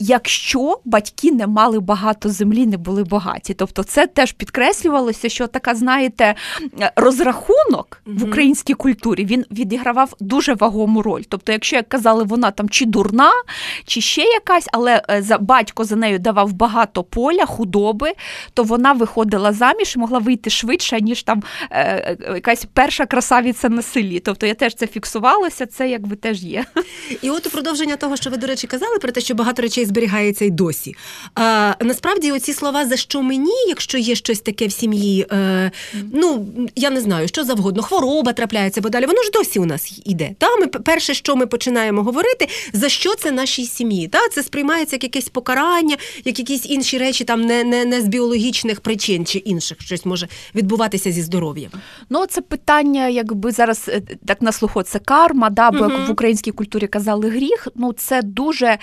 Якщо 0.02 0.80
батьки 0.86 1.32
не 1.32 1.48
мали 1.48 1.80
багато 1.80 2.30
землі, 2.30 2.66
не 2.66 2.78
були 2.78 3.04
багаті. 3.04 3.54
Тобто 3.58 3.84
це 3.84 4.08
теж 4.08 4.32
підкреслювалося, 4.32 5.30
що 5.30 5.48
така, 5.48 5.76
знаєте, 5.76 6.36
розрахунок 6.96 8.02
в 8.06 8.24
українській 8.24 8.74
культурі 8.74 9.26
він 9.26 9.46
відігравав 9.52 10.14
дуже 10.20 10.54
вагому 10.54 11.02
роль. 11.02 11.22
Тобто, 11.30 11.52
якщо 11.52 11.76
як 11.76 11.90
казали, 11.90 12.24
вона 12.24 12.52
там 12.52 12.70
чи 12.70 12.86
дурна, 12.86 13.32
чи 13.86 14.02
ще 14.02 14.22
якась, 14.22 14.68
але 14.74 15.02
е, 15.10 15.22
за 15.22 15.38
батько 15.38 15.84
за 15.84 15.96
нею 15.96 16.20
давав 16.20 16.54
багато 16.54 17.04
поля, 17.04 17.46
худоби, 17.46 18.12
то 18.54 18.64
вона 18.64 18.94
виходила 18.94 19.54
заміж 19.54 19.94
і 19.96 20.00
могла 20.00 20.20
вийти 20.20 20.50
швидше, 20.50 21.02
ніж 21.02 21.24
там 21.24 21.44
е, 21.72 21.88
якась 22.36 22.65
перша 22.73 23.06
красавиця 23.06 23.69
на 23.69 23.82
селі. 23.82 24.19
Тобто 24.19 24.45
я 24.45 24.54
теж 24.54 24.75
це 24.75 24.88
фіксувалося, 24.88 25.65
це 25.65 25.89
якби 25.89 26.15
теж 26.15 26.43
є. 26.43 26.65
І 27.21 27.30
от 27.30 27.47
у 27.47 27.49
продовження 27.49 27.95
того, 27.95 28.17
що 28.17 28.30
ви, 28.30 28.38
до 28.38 28.47
речі, 28.47 28.67
казали 28.67 28.97
про 28.99 29.12
те, 29.12 29.21
що 29.21 29.36
багато 29.36 29.62
речей 29.62 29.86
зберігається 29.86 30.45
й 30.45 30.49
досі. 30.49 30.95
А, 31.36 31.73
насправді, 31.82 32.32
оці 32.32 32.54
слова 32.54 32.86
за 32.86 32.97
що 32.97 33.21
мені, 33.21 33.54
якщо 33.67 33.97
є 33.97 34.15
щось 34.15 34.39
таке 34.39 34.67
в 34.67 34.71
сім'ї, 34.71 35.25
е, 35.32 35.71
ну 36.13 36.47
я 36.75 36.89
не 36.89 37.02
знаю, 37.02 37.28
що 37.28 37.43
завгодно, 37.43 37.84
хвороба 37.84 38.34
трапляється, 38.34 38.82
бо 38.82 38.89
далі 38.89 39.06
воно 39.06 39.23
ж 39.23 39.32
досі 39.32 39.60
у 39.60 39.65
нас 39.65 40.02
йде. 40.06 40.36
Та 40.38 40.56
ми 40.56 40.67
перше, 40.67 41.13
що 41.13 41.36
ми 41.36 41.47
починаємо 41.47 42.04
говорити, 42.04 42.47
за 42.73 42.89
що 42.89 43.15
це 43.15 43.32
нашій 43.32 43.65
сім'ї. 43.65 44.08
Та 44.08 44.30
це 44.30 44.43
сприймається 44.43 44.95
як 44.95 45.04
якесь 45.04 45.30
покарання, 45.30 45.97
як 46.25 46.39
якісь 46.39 46.65
інші 46.65 46.97
речі, 46.97 47.23
там 47.23 47.41
не, 47.41 47.63
не, 47.63 47.86
не 47.86 48.02
з 48.02 48.08
біологічних 48.08 48.82
причин 48.82 49.25
чи 49.25 49.38
інших 49.38 49.82
щось 49.82 50.06
може 50.06 50.28
відбуватися 50.56 51.12
зі 51.12 51.21
здоров'ям. 51.21 51.71
Ну, 52.10 52.26
це 52.26 52.42
питання, 52.42 53.08
якби 53.08 53.52
зараз 53.52 53.89
е, 53.89 54.02
так 54.26 54.42
на 54.42 54.52
слуху, 54.52 54.84
це 54.84 55.00
карма, 55.00 55.50
да, 55.50 55.72
бо 55.72 55.78
Мгм. 55.78 55.92
як 55.92 56.08
в 56.08 56.12
українській 56.12 56.52
культурі 56.52 56.88
казали 56.88 57.30
гріх. 57.30 57.68
Ну, 57.76 57.94
це 57.94 58.22
дуже 58.22 58.78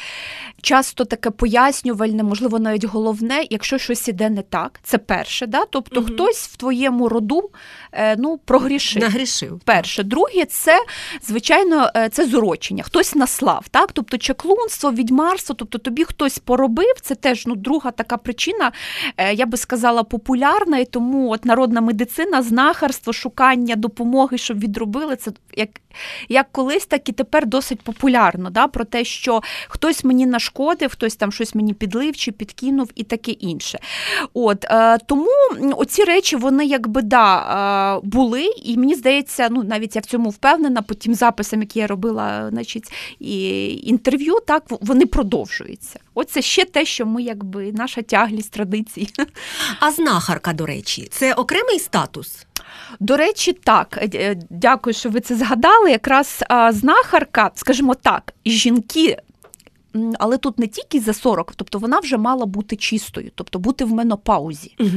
часто 0.62 1.04
таке 1.04 1.30
пояснювальне, 1.30 2.22
можливо, 2.22 2.58
навіть 2.58 2.84
головне, 2.84 3.44
якщо 3.50 3.78
щось 3.78 4.08
іде 4.08 4.30
не 4.30 4.42
так. 4.42 4.80
Це 4.82 4.98
перше, 4.98 5.46
да? 5.46 5.64
тобто 5.70 6.00
Мгм. 6.00 6.10
хтось 6.14 6.48
в 6.48 6.56
твоєму 6.56 7.08
роду 7.08 7.50
е, 7.92 8.16
ну, 8.18 8.38
прогрішив. 8.44 9.02
Нагрішив. 9.02 9.60
Перше, 9.64 10.02
друге, 10.02 10.44
це 10.44 10.78
звичайно 11.26 11.90
е, 11.96 12.08
це 12.08 12.26
зурочення, 12.26 12.82
хтось 12.82 13.14
наслав, 13.14 13.64
так? 13.70 13.92
Тобто 13.92 14.18
чаклунство, 14.18 14.92
відьмарство, 14.92 15.54
тобто 15.54 15.78
тобі 15.78 16.04
хтось 16.04 16.38
поробив. 16.38 16.94
Це 17.02 17.14
теж 17.14 17.46
ну 17.46 17.54
друга 17.56 17.90
така 17.90 18.16
причина, 18.16 18.72
я 19.32 19.46
би 19.46 19.56
сказала, 19.56 20.02
популярна, 20.02 20.78
і 20.78 20.84
тому 20.84 21.30
от 21.30 21.44
народна 21.44 21.80
медицина, 21.80 22.42
знахарство, 22.76 23.12
шукання 23.12 23.76
допомоги, 23.76 24.38
щоб 24.38 24.58
відробили 24.58 25.16
це 25.16 25.32
як. 25.56 25.68
Як 26.28 26.46
колись, 26.52 26.86
так 26.86 27.08
і 27.08 27.12
тепер 27.12 27.46
досить 27.46 27.80
популярно, 27.80 28.50
да, 28.50 28.68
про 28.68 28.84
те, 28.84 29.04
що 29.04 29.40
хтось 29.68 30.04
мені 30.04 30.26
нашкодив, 30.26 30.92
хтось 30.92 31.16
там 31.16 31.32
щось 31.32 31.54
мені 31.54 31.74
підлив 31.74 32.16
чи 32.16 32.32
підкинув 32.32 32.90
і 32.94 33.02
таке 33.02 33.30
інше. 33.30 33.78
От, 34.34 34.64
е, 34.64 34.98
тому 34.98 35.30
оці 35.76 36.04
речі, 36.04 36.36
вони 36.36 36.66
якби 36.66 37.02
да, 37.02 37.96
е, 37.96 38.00
були, 38.04 38.44
і 38.62 38.76
мені 38.76 38.94
здається, 38.94 39.48
ну 39.50 39.62
навіть 39.62 39.96
я 39.96 40.02
в 40.02 40.04
цьому 40.04 40.30
впевнена, 40.30 40.82
по 40.82 40.94
тим 40.94 41.14
записам, 41.14 41.60
які 41.60 41.78
я 41.78 41.86
робила, 41.86 42.50
значить, 42.50 42.92
і 43.18 43.68
інтерв'ю, 43.74 44.40
так 44.46 44.62
вони 44.68 45.06
продовжуються. 45.06 46.00
Оце 46.14 46.42
ще 46.42 46.64
те, 46.64 46.84
що 46.84 47.06
ми, 47.06 47.22
якби 47.22 47.72
наша 47.72 48.02
тяглість 48.02 48.52
традицій. 48.52 49.08
А 49.80 49.90
знахарка, 49.90 50.52
до 50.52 50.66
речі, 50.66 51.08
це 51.10 51.32
окремий 51.32 51.78
статус. 51.78 52.46
До 53.00 53.16
речі, 53.16 53.52
так, 53.52 53.98
е, 54.14 54.36
дякую, 54.50 54.94
що 54.94 55.10
ви 55.10 55.20
це 55.20 55.36
згадали. 55.36 55.90
Якраз 55.90 56.44
знахарка, 56.70 57.50
скажімо 57.54 57.94
так, 57.94 58.34
жінки. 58.46 59.16
Але 60.18 60.36
тут 60.38 60.58
не 60.58 60.66
тільки 60.66 61.00
за 61.00 61.12
40, 61.12 61.52
тобто 61.56 61.78
вона 61.78 61.98
вже 61.98 62.16
мала 62.16 62.46
бути 62.46 62.76
чистою, 62.76 63.30
тобто 63.34 63.58
бути 63.58 63.84
в 63.84 63.92
менопаузі. 63.92 64.74
Угу. 64.80 64.90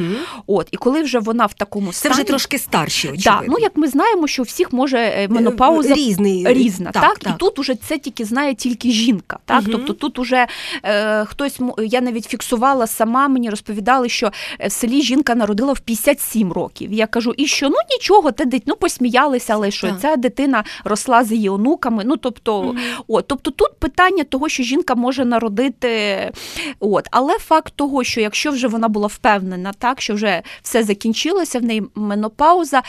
От, 0.48 0.68
і 0.72 0.78
коли 0.78 1.02
вже 1.02 1.20
вона 1.20 1.46
в 1.46 1.54
такому 1.54 1.92
Це 1.94 2.10
вже 2.10 2.24
трошки 2.24 2.60
старші, 2.60 3.08
да, 3.08 3.14
очевидно. 3.14 3.48
ну 3.58 3.64
як 3.64 3.78
ми 3.78 3.88
знаємо, 3.88 4.28
що 4.28 4.42
у 4.42 4.46
всіх 4.46 4.74
може 4.74 4.98
е, 4.98 5.28
менопауза 5.28 5.94
різний 5.94 6.46
різна, 6.48 6.92
так, 6.92 7.20
і 7.26 7.30
тут 7.40 7.60
уже 7.60 7.76
це 7.76 7.98
тільки 7.98 8.26
знає 8.26 8.56
тільки 8.56 8.92
жінка. 8.92 9.40
Так, 9.46 9.62
Мгм. 9.64 9.72
тобто 9.72 9.94
тут 9.94 10.20
уже 10.20 10.48
е, 10.84 11.26
хтось 11.26 11.60
я 11.78 12.02
навіть 12.02 12.26
фіксувала 12.26 12.88
сама, 12.88 13.28
мені 13.28 13.50
розповідали, 13.50 14.10
що 14.10 14.32
е, 14.60 14.68
в 14.68 14.72
селі 14.72 15.02
жінка 15.02 15.36
народила 15.36 15.74
в 15.74 15.80
57 15.80 16.54
років. 16.54 16.94
Я 16.94 17.08
кажу, 17.08 17.34
і 17.38 17.48
що 17.48 17.70
ну 17.70 17.76
нічого, 17.92 18.32
те 18.32 18.46
дит- 18.46 18.64
ну 18.66 18.76
посміялися, 18.76 19.54
але 19.54 19.72
що 19.72 19.88
Так. 19.88 20.00
ця 20.02 20.16
дитина 20.16 20.64
росла 20.84 21.24
з 21.24 21.32
її 21.32 21.50
онуками. 21.50 22.04
Ну 22.06 22.18
тобто, 22.18 22.64
Мгм. 22.64 22.78
от, 23.08 23.28
тобто 23.28 23.52
тут 23.52 23.80
питання 23.80 24.24
того, 24.24 24.50
що 24.50 24.64
жінка 24.64 24.88
жінка 24.89 24.95
може 24.95 25.25
народити. 25.25 26.32
От. 26.80 27.08
Але 27.12 27.38
факт 27.39 27.73
того, 27.75 28.04
що 28.04 28.21
якщо 28.21 28.52
вже 28.52 28.67
вона 28.67 28.88
була 28.88 29.08
впевнена, 29.08 29.73
так, 29.73 30.02
що 30.02 30.13
вже 30.13 30.41
все 30.62 30.84
закінчилося, 30.84 31.60
в 31.60 31.63
неї 31.63 31.84
менопауза, 31.95 32.84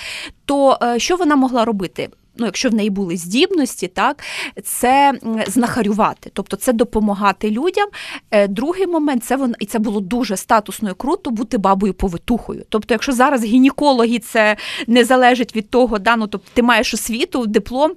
то 0.44 0.78
е, 0.82 0.98
що 0.98 1.16
вона 1.16 1.36
могла 1.36 1.64
робити? 1.64 2.08
Ну, 2.36 2.46
якщо 2.46 2.68
в 2.68 2.74
неї 2.74 2.90
були 2.90 3.16
здібності, 3.16 3.88
так 3.88 4.22
це 4.64 5.12
знахарювати, 5.46 6.30
тобто 6.32 6.56
це 6.56 6.72
допомагати 6.72 7.50
людям. 7.50 7.88
Е, 8.30 8.48
другий 8.48 8.86
момент 8.86 9.24
це 9.24 9.36
вона 9.36 9.54
і 9.58 9.66
це 9.66 9.78
було 9.78 10.00
дуже 10.00 10.36
статусно 10.36 10.90
і 10.90 10.94
круто 10.94 11.30
бути 11.30 11.58
бабою 11.58 11.94
повитухою. 11.94 12.64
Тобто, 12.68 12.94
якщо 12.94 13.12
зараз 13.12 13.44
гінекологи 13.44 14.18
це 14.18 14.56
не 14.86 15.04
залежить 15.04 15.56
від 15.56 15.70
того, 15.70 15.98
да, 15.98 16.16
ну, 16.16 16.26
тобто 16.26 16.48
ти 16.54 16.62
маєш 16.62 16.94
освіту, 16.94 17.46
диплом 17.46 17.92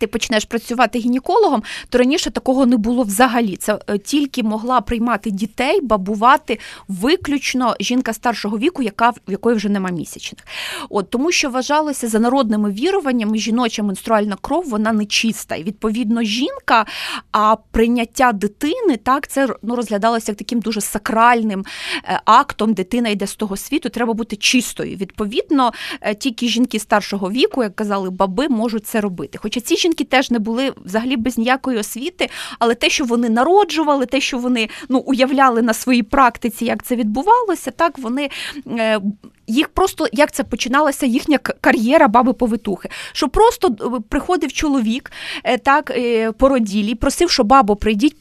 ти 0.00 0.06
почнеш 0.06 0.44
працювати 0.44 0.98
гінекологом, 0.98 1.62
то 1.88 1.98
раніше 1.98 2.30
такого 2.30 2.66
не 2.66 2.76
було 2.76 3.02
взагалі. 3.02 3.56
Це 3.56 3.78
е, 3.88 3.98
тільки 3.98 4.42
могла 4.42 4.80
приймати 4.80 5.30
дітей, 5.30 5.80
бабувати 5.80 6.58
виключно 6.88 7.76
жінка 7.80 8.12
старшого 8.12 8.58
віку, 8.58 8.82
яка 8.82 9.10
в 9.10 9.16
якої 9.28 9.56
вже 9.56 9.68
нема 9.68 9.90
місячних. 9.90 10.46
От 10.88 11.10
тому, 11.10 11.32
що 11.32 11.50
вважалося 11.50 12.08
за 12.08 12.18
народними 12.18 12.70
віруваннями, 12.70 13.38
жіноча 13.38 13.82
менструальна 13.82 14.36
кров 14.40 14.68
вона 14.68 14.92
нечиста. 14.92 15.56
І 15.56 15.62
відповідно 15.62 16.22
жінка, 16.22 16.86
а 17.32 17.56
прийняття 17.70 18.32
дитини 18.32 18.96
так 18.96 19.28
це 19.28 19.48
ну 19.62 19.76
розглядалося 19.76 20.32
як 20.32 20.38
таким 20.38 20.60
дуже 20.60 20.80
сакральним 20.80 21.64
е, 22.04 22.20
актом. 22.24 22.74
Дитина 22.74 23.08
йде 23.08 23.26
з 23.26 23.34
того 23.34 23.56
світу, 23.56 23.88
треба 23.88 24.12
бути 24.12 24.36
чистою. 24.36 24.96
Відповідно, 24.96 25.72
е, 26.00 26.14
тільки 26.14 26.48
жінки 26.48 26.78
старшого 26.78 27.30
віку, 27.30 27.62
як 27.62 27.76
казали 27.76 28.10
баби, 28.10 28.48
можуть 28.48 28.86
це 28.86 29.00
робити. 29.00 29.38
Хоча 29.42 29.60
ці 29.60 29.76
жінки 29.76 29.89
теж 29.92 30.30
не 30.30 30.38
були 30.38 30.72
взагалі 30.84 31.16
без 31.16 31.38
ніякої 31.38 31.78
освіти, 31.78 32.28
але 32.58 32.74
те, 32.74 32.90
що 32.90 33.04
вони 33.04 33.28
народжували, 33.28 34.06
те, 34.06 34.20
що 34.20 34.38
вони 34.38 34.68
ну 34.88 34.98
уявляли 34.98 35.62
на 35.62 35.74
своїй 35.74 36.02
практиці, 36.02 36.64
як 36.64 36.82
це 36.82 36.96
відбувалося, 36.96 37.70
так 37.70 37.98
вони. 37.98 38.30
Е, 38.66 39.00
їх 39.46 39.68
просто 39.68 40.06
як 40.12 40.32
це 40.32 40.44
починалася 40.44 41.06
їхня 41.06 41.38
кар'єра 41.38 42.08
баби 42.08 42.32
повитухи, 42.32 42.88
що 43.12 43.28
просто 43.28 43.68
е, 43.68 44.00
приходив 44.08 44.52
чоловік 44.52 45.12
е, 45.44 45.58
так 45.58 45.92
породілі, 46.38 46.94
просив, 46.94 47.30
що 47.30 47.44
бабо, 47.44 47.76
прийдіть 47.76 48.18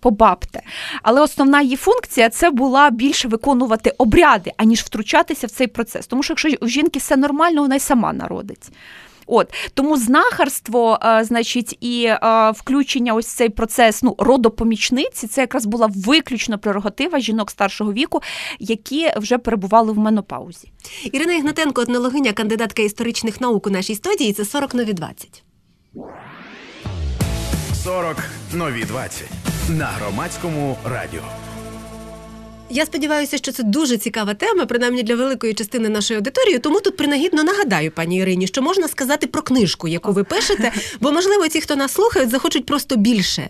побабте. 0.00 0.62
Але 1.02 1.20
основна 1.20 1.60
її 1.62 1.76
функція 1.76 2.28
це 2.28 2.50
була 2.50 2.90
більше 2.90 3.28
виконувати 3.28 3.94
обряди, 3.98 4.52
аніж 4.56 4.80
втручатися 4.80 5.46
в 5.46 5.50
цей 5.50 5.66
процес. 5.66 6.06
Тому 6.06 6.22
що 6.22 6.32
якщо 6.32 6.66
в 6.66 6.68
жінки 6.68 6.98
все 6.98 7.16
нормально, 7.16 7.62
вона 7.62 7.76
й 7.76 7.80
сама 7.80 8.12
народить. 8.12 8.70
От 9.30 9.54
тому 9.74 9.96
знахарство, 9.96 10.98
а, 11.00 11.24
значить, 11.24 11.78
і 11.80 12.06
а, 12.20 12.50
включення 12.50 13.14
ось 13.14 13.26
цей 13.26 13.48
процес 13.48 14.02
ну 14.02 14.14
родопомічниці, 14.18 15.26
це 15.26 15.40
якраз 15.40 15.66
була 15.66 15.90
виключно 15.96 16.58
прерогатива 16.58 17.20
жінок 17.20 17.50
старшого 17.50 17.92
віку, 17.92 18.22
які 18.58 19.10
вже 19.16 19.38
перебували 19.38 19.92
в 19.92 19.98
менопаузі. 19.98 20.72
Ірина 21.12 21.34
Ігнатенко, 21.34 21.80
етнологиня, 21.80 22.32
кандидатка 22.32 22.82
історичних 22.82 23.40
наук 23.40 23.66
у 23.66 23.70
нашій 23.70 23.94
студії. 23.94 24.32
Це 24.32 24.44
40 24.44 24.74
нові 24.74 24.92
20. 24.92 25.42
40 27.84 28.16
нові 28.54 28.84
20 28.84 29.24
на 29.68 29.86
громадському 29.86 30.76
радіо. 30.84 31.22
Я 32.72 32.86
сподіваюся, 32.86 33.36
що 33.36 33.52
це 33.52 33.62
дуже 33.62 33.96
цікава 33.96 34.34
тема, 34.34 34.66
принаймні 34.66 35.02
для 35.02 35.14
великої 35.14 35.54
частини 35.54 35.88
нашої 35.88 36.16
аудиторії. 36.18 36.58
Тому 36.58 36.80
тут 36.80 36.96
принагідно 36.96 37.44
нагадаю, 37.44 37.90
пані 37.90 38.16
Ірині, 38.16 38.46
що 38.46 38.62
можна 38.62 38.88
сказати 38.88 39.26
про 39.26 39.42
книжку, 39.42 39.88
яку 39.88 40.12
ви 40.12 40.24
пишете, 40.24 40.72
бо 41.00 41.12
можливо 41.12 41.48
ті, 41.48 41.60
хто 41.60 41.76
нас 41.76 41.92
слухають, 41.92 42.30
захочуть 42.30 42.66
просто 42.66 42.96
більше. 42.96 43.48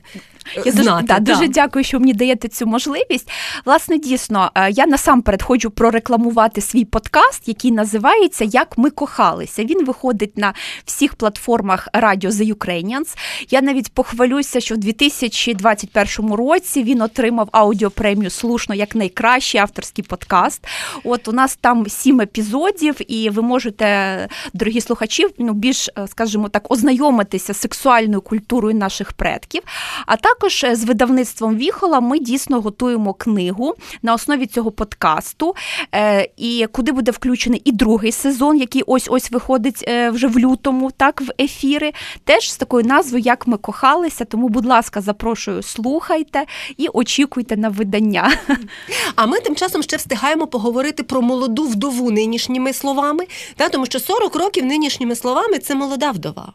Я 0.56 0.72
знати, 0.72 1.06
дуже, 1.06 1.20
да, 1.20 1.32
дуже 1.32 1.48
дякую, 1.48 1.84
що 1.84 2.00
мені 2.00 2.14
даєте 2.14 2.48
цю 2.48 2.66
можливість. 2.66 3.30
Власне, 3.64 3.98
дійсно, 3.98 4.50
е, 4.54 4.70
я 4.70 4.86
насамперед 4.86 5.42
хочу 5.42 5.70
прорекламувати 5.70 6.60
свій 6.60 6.84
подкаст, 6.84 7.48
який 7.48 7.70
називається 7.70 8.44
Як 8.44 8.78
ми 8.78 8.90
кохалися. 8.90 9.64
Він 9.64 9.84
виходить 9.84 10.38
на 10.38 10.54
всіх 10.84 11.14
платформах 11.14 11.88
Радіо 11.92 12.30
The 12.30 12.54
Ukrainians. 12.54 13.16
Я 13.50 13.62
навіть 13.62 13.92
похвалюся, 13.92 14.60
що 14.60 14.74
в 14.74 14.78
2021 14.78 16.34
році 16.34 16.82
він 16.82 17.02
отримав 17.02 17.48
аудіопремію 17.52 18.30
слушно 18.30 18.74
як 18.74 18.94
найкращий 18.94 19.60
авторський 19.60 20.04
подкаст. 20.04 20.66
От 21.04 21.28
у 21.28 21.32
нас 21.32 21.56
там 21.60 21.88
сім 21.88 22.20
епізодів, 22.20 23.12
і 23.12 23.30
ви 23.30 23.42
можете, 23.42 24.28
дорогі 24.52 24.80
слухачі, 24.80 25.26
ну 25.38 25.52
більш, 25.52 25.88
е, 25.88 26.08
скажімо 26.08 26.48
так, 26.48 26.70
ознайомитися 26.70 27.54
з 27.54 27.60
сексуальною 27.60 28.20
культурою 28.20 28.76
наших 28.76 29.12
предків. 29.12 29.62
А 30.06 30.16
так 30.16 30.39
також 30.40 30.64
е, 30.64 30.76
з 30.76 30.84
видавництвом 30.84 31.56
Віхола 31.56 32.00
ми 32.00 32.18
дійсно 32.18 32.60
готуємо 32.60 33.14
книгу 33.14 33.74
на 34.02 34.14
основі 34.14 34.46
цього 34.46 34.70
подкасту, 34.70 35.54
е, 35.94 36.28
і 36.36 36.66
куди 36.72 36.92
буде 36.92 37.10
включений 37.10 37.62
і 37.64 37.72
другий 37.72 38.12
сезон, 38.12 38.56
який 38.56 38.82
ось 38.86 39.08
ось 39.10 39.30
виходить 39.30 39.84
е, 39.88 40.10
вже 40.10 40.26
в 40.26 40.38
лютому, 40.38 40.90
так 40.90 41.20
в 41.20 41.32
ефіри, 41.40 41.92
теж 42.24 42.52
з 42.52 42.56
такою 42.56 42.84
назвою 42.84 43.22
Як 43.24 43.46
ми 43.46 43.56
кохалися. 43.56 44.24
Тому, 44.24 44.48
будь 44.48 44.66
ласка, 44.66 45.00
запрошую, 45.00 45.62
слухайте 45.62 46.44
і 46.76 46.88
очікуйте 46.88 47.56
на 47.56 47.68
видання. 47.68 48.32
А 49.16 49.26
ми 49.26 49.40
тим 49.40 49.56
часом 49.56 49.82
ще 49.82 49.96
встигаємо 49.96 50.46
поговорити 50.46 51.02
про 51.02 51.22
молоду 51.22 51.64
вдову 51.64 52.10
нинішніми 52.10 52.72
словами, 52.72 53.24
та 53.56 53.68
тому 53.68 53.86
що 53.86 54.00
40 54.00 54.36
років 54.36 54.64
нинішніми 54.64 55.14
словами 55.16 55.58
це 55.58 55.74
молода 55.74 56.10
вдова. 56.10 56.52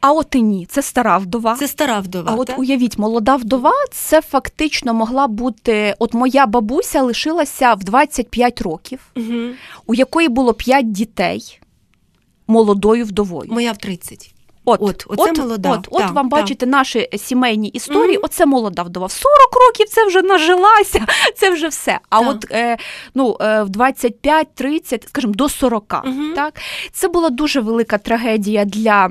А 0.00 0.12
от 0.12 0.34
і 0.34 0.42
ні, 0.42 0.66
це 0.66 0.82
стара 0.82 1.18
вдова. 1.18 1.54
Це 1.54 1.68
стара 1.68 2.00
вдова. 2.00 2.32
А 2.32 2.34
от 2.34 2.58
уявіть, 2.58 2.98
молода 2.98 3.36
вдова, 3.36 3.72
це 3.92 4.20
фактично 4.20 4.94
могла 4.94 5.26
бути. 5.26 5.94
От 5.98 6.14
моя 6.14 6.46
бабуся 6.46 7.02
лишилася 7.02 7.74
в 7.74 7.84
25 7.84 8.60
років, 8.60 9.00
угу. 9.16 9.54
у 9.86 9.94
якої 9.94 10.28
було 10.28 10.54
5 10.54 10.92
дітей 10.92 11.60
молодою 12.46 13.04
вдовою. 13.04 13.50
Моя 13.52 13.72
в 13.72 13.78
30. 13.78 14.34
От, 14.64 14.80
от, 14.82 15.04
оце 15.08 15.30
от, 15.30 15.38
молода. 15.38 15.72
От, 15.72 15.88
от 15.90 16.10
вам 16.10 16.28
та. 16.28 16.36
бачите 16.36 16.66
наші 16.66 17.08
сімейні 17.18 17.68
історії. 17.68 18.18
Mm-hmm. 18.18 18.24
Оце 18.24 18.46
молода 18.46 18.82
вдова. 18.82 19.06
В 19.06 19.12
40 19.12 19.36
років 19.66 19.88
це 19.88 20.06
вже 20.06 20.22
нажилася, 20.22 21.06
це 21.36 21.50
вже 21.50 21.68
все. 21.68 21.98
А 22.10 22.20
так. 22.20 22.28
от 22.28 22.46
е, 22.50 22.76
ну, 23.14 23.36
е, 23.40 23.62
в 23.62 23.68
25-30, 23.68 25.08
скажімо, 25.08 25.32
до 25.34 25.48
40, 25.48 25.84
mm-hmm. 25.88 26.34
так 26.34 26.54
це 26.92 27.08
була 27.08 27.30
дуже 27.30 27.60
велика 27.60 27.98
трагедія 27.98 28.64
для 28.64 29.10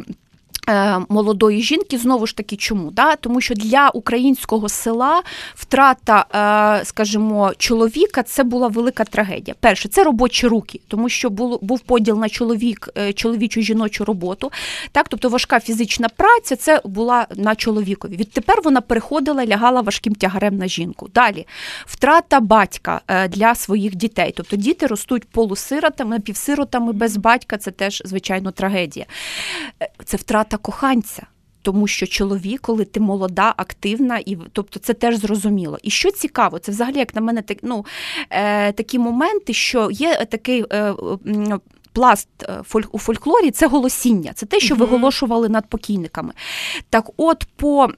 молодої 1.10 1.62
жінки 1.62 1.98
знову 1.98 2.28
ж 2.28 2.36
таки, 2.36 2.56
чому? 2.56 2.92
Да? 2.92 3.16
Тому 3.16 3.42
що 3.42 3.54
для 3.54 3.90
українського 3.90 4.70
села 4.70 5.24
втрата, 5.56 6.26
е, 6.82 6.86
скажімо, 6.86 7.54
чоловіка 7.58 8.24
це 8.24 8.44
була 8.44 8.68
велика 8.68 9.04
трагедія. 9.04 9.56
Перше, 9.60 9.90
це 9.90 10.04
робочі 10.04 10.48
руки, 10.48 10.80
тому 10.88 11.10
що 11.10 11.30
був 11.30 11.80
поділ 11.80 12.20
на 12.20 12.30
чоловік, 12.30 12.90
е, 12.98 13.14
чоловічу 13.14 13.62
жіночу 13.62 14.06
роботу. 14.06 14.52
Так, 14.92 15.08
тобто 15.10 15.30
важка 15.30 15.60
фізична 15.60 16.10
праця 16.10 16.56
це 16.56 16.82
була 16.86 17.28
на 17.36 17.56
чоловікові. 17.56 18.16
Відтепер 18.16 18.62
вона 18.64 18.82
переходила, 18.82 19.46
лягала 19.46 19.82
важким 19.82 20.16
тягарем 20.16 20.58
на 20.58 20.68
жінку. 20.68 21.10
Далі 21.14 21.48
втрата 21.86 22.40
батька 22.40 23.02
для 23.30 23.56
своїх 23.56 23.96
дітей, 23.96 24.34
тобто 24.38 24.56
діти 24.56 24.88
ростуть 24.88 25.30
полусиротами, 25.30 26.16
напівсиротами 26.16 26.94
без 26.94 27.18
батька. 27.18 27.58
Це 27.58 27.72
теж 27.72 28.02
звичайно 28.06 28.52
трагедія. 28.52 29.06
Це 30.06 30.18
втрата 30.18 30.59
коханця. 30.62 31.28
Тому 31.62 31.88
що 31.88 32.08
чоловік, 32.08 32.62
коли 32.62 32.86
ти 32.86 33.00
молода, 33.00 33.54
активна, 33.58 34.18
і 34.18 34.38
тобто 34.54 34.80
це 34.80 34.94
теж 34.94 35.16
зрозуміло. 35.16 35.78
І 35.84 35.90
що 35.90 36.12
цікаво, 36.12 36.60
це 36.60 36.72
взагалі, 36.72 36.98
як 36.98 37.16
на 37.16 37.22
мене, 37.22 37.42
так, 37.42 37.58
ну, 37.62 37.86
е, 38.30 38.72
такі 38.72 39.00
моменти, 39.00 39.54
що 39.54 39.92
є 39.92 40.26
такий. 40.26 40.66
Е, 40.74 40.94
Пласт 41.94 42.30
е, 42.44 42.64
у 42.92 43.00
фольклорі 43.00 43.52
це 43.52 43.68
голосіння, 43.68 44.34
це 44.36 44.46
те, 44.46 44.60
що 44.60 44.76
виголошували 44.76 45.50
над 45.50 45.70
покійниками. 45.70 46.34
Так, 46.90 47.10
от 47.18 47.46
по 47.56 47.90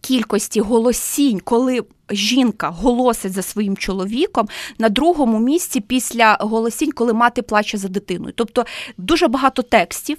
кількості 0.00 0.60
голосінь, 0.60 1.40
коли 1.40 1.80
жінка 2.10 2.68
голосить 2.68 3.32
за 3.32 3.42
своїм 3.42 3.76
чоловіком 3.76 4.48
на 4.78 4.88
другому 4.88 5.38
місці 5.38 5.80
після 5.80 6.36
голосінь, 6.40 6.92
коли 6.92 7.12
мати 7.12 7.42
плаче 7.42 7.78
за 7.78 7.88
дитиною. 7.88 8.32
Тобто 8.36 8.66
дуже 8.98 9.28
багато 9.28 9.62
текстів. 9.62 10.16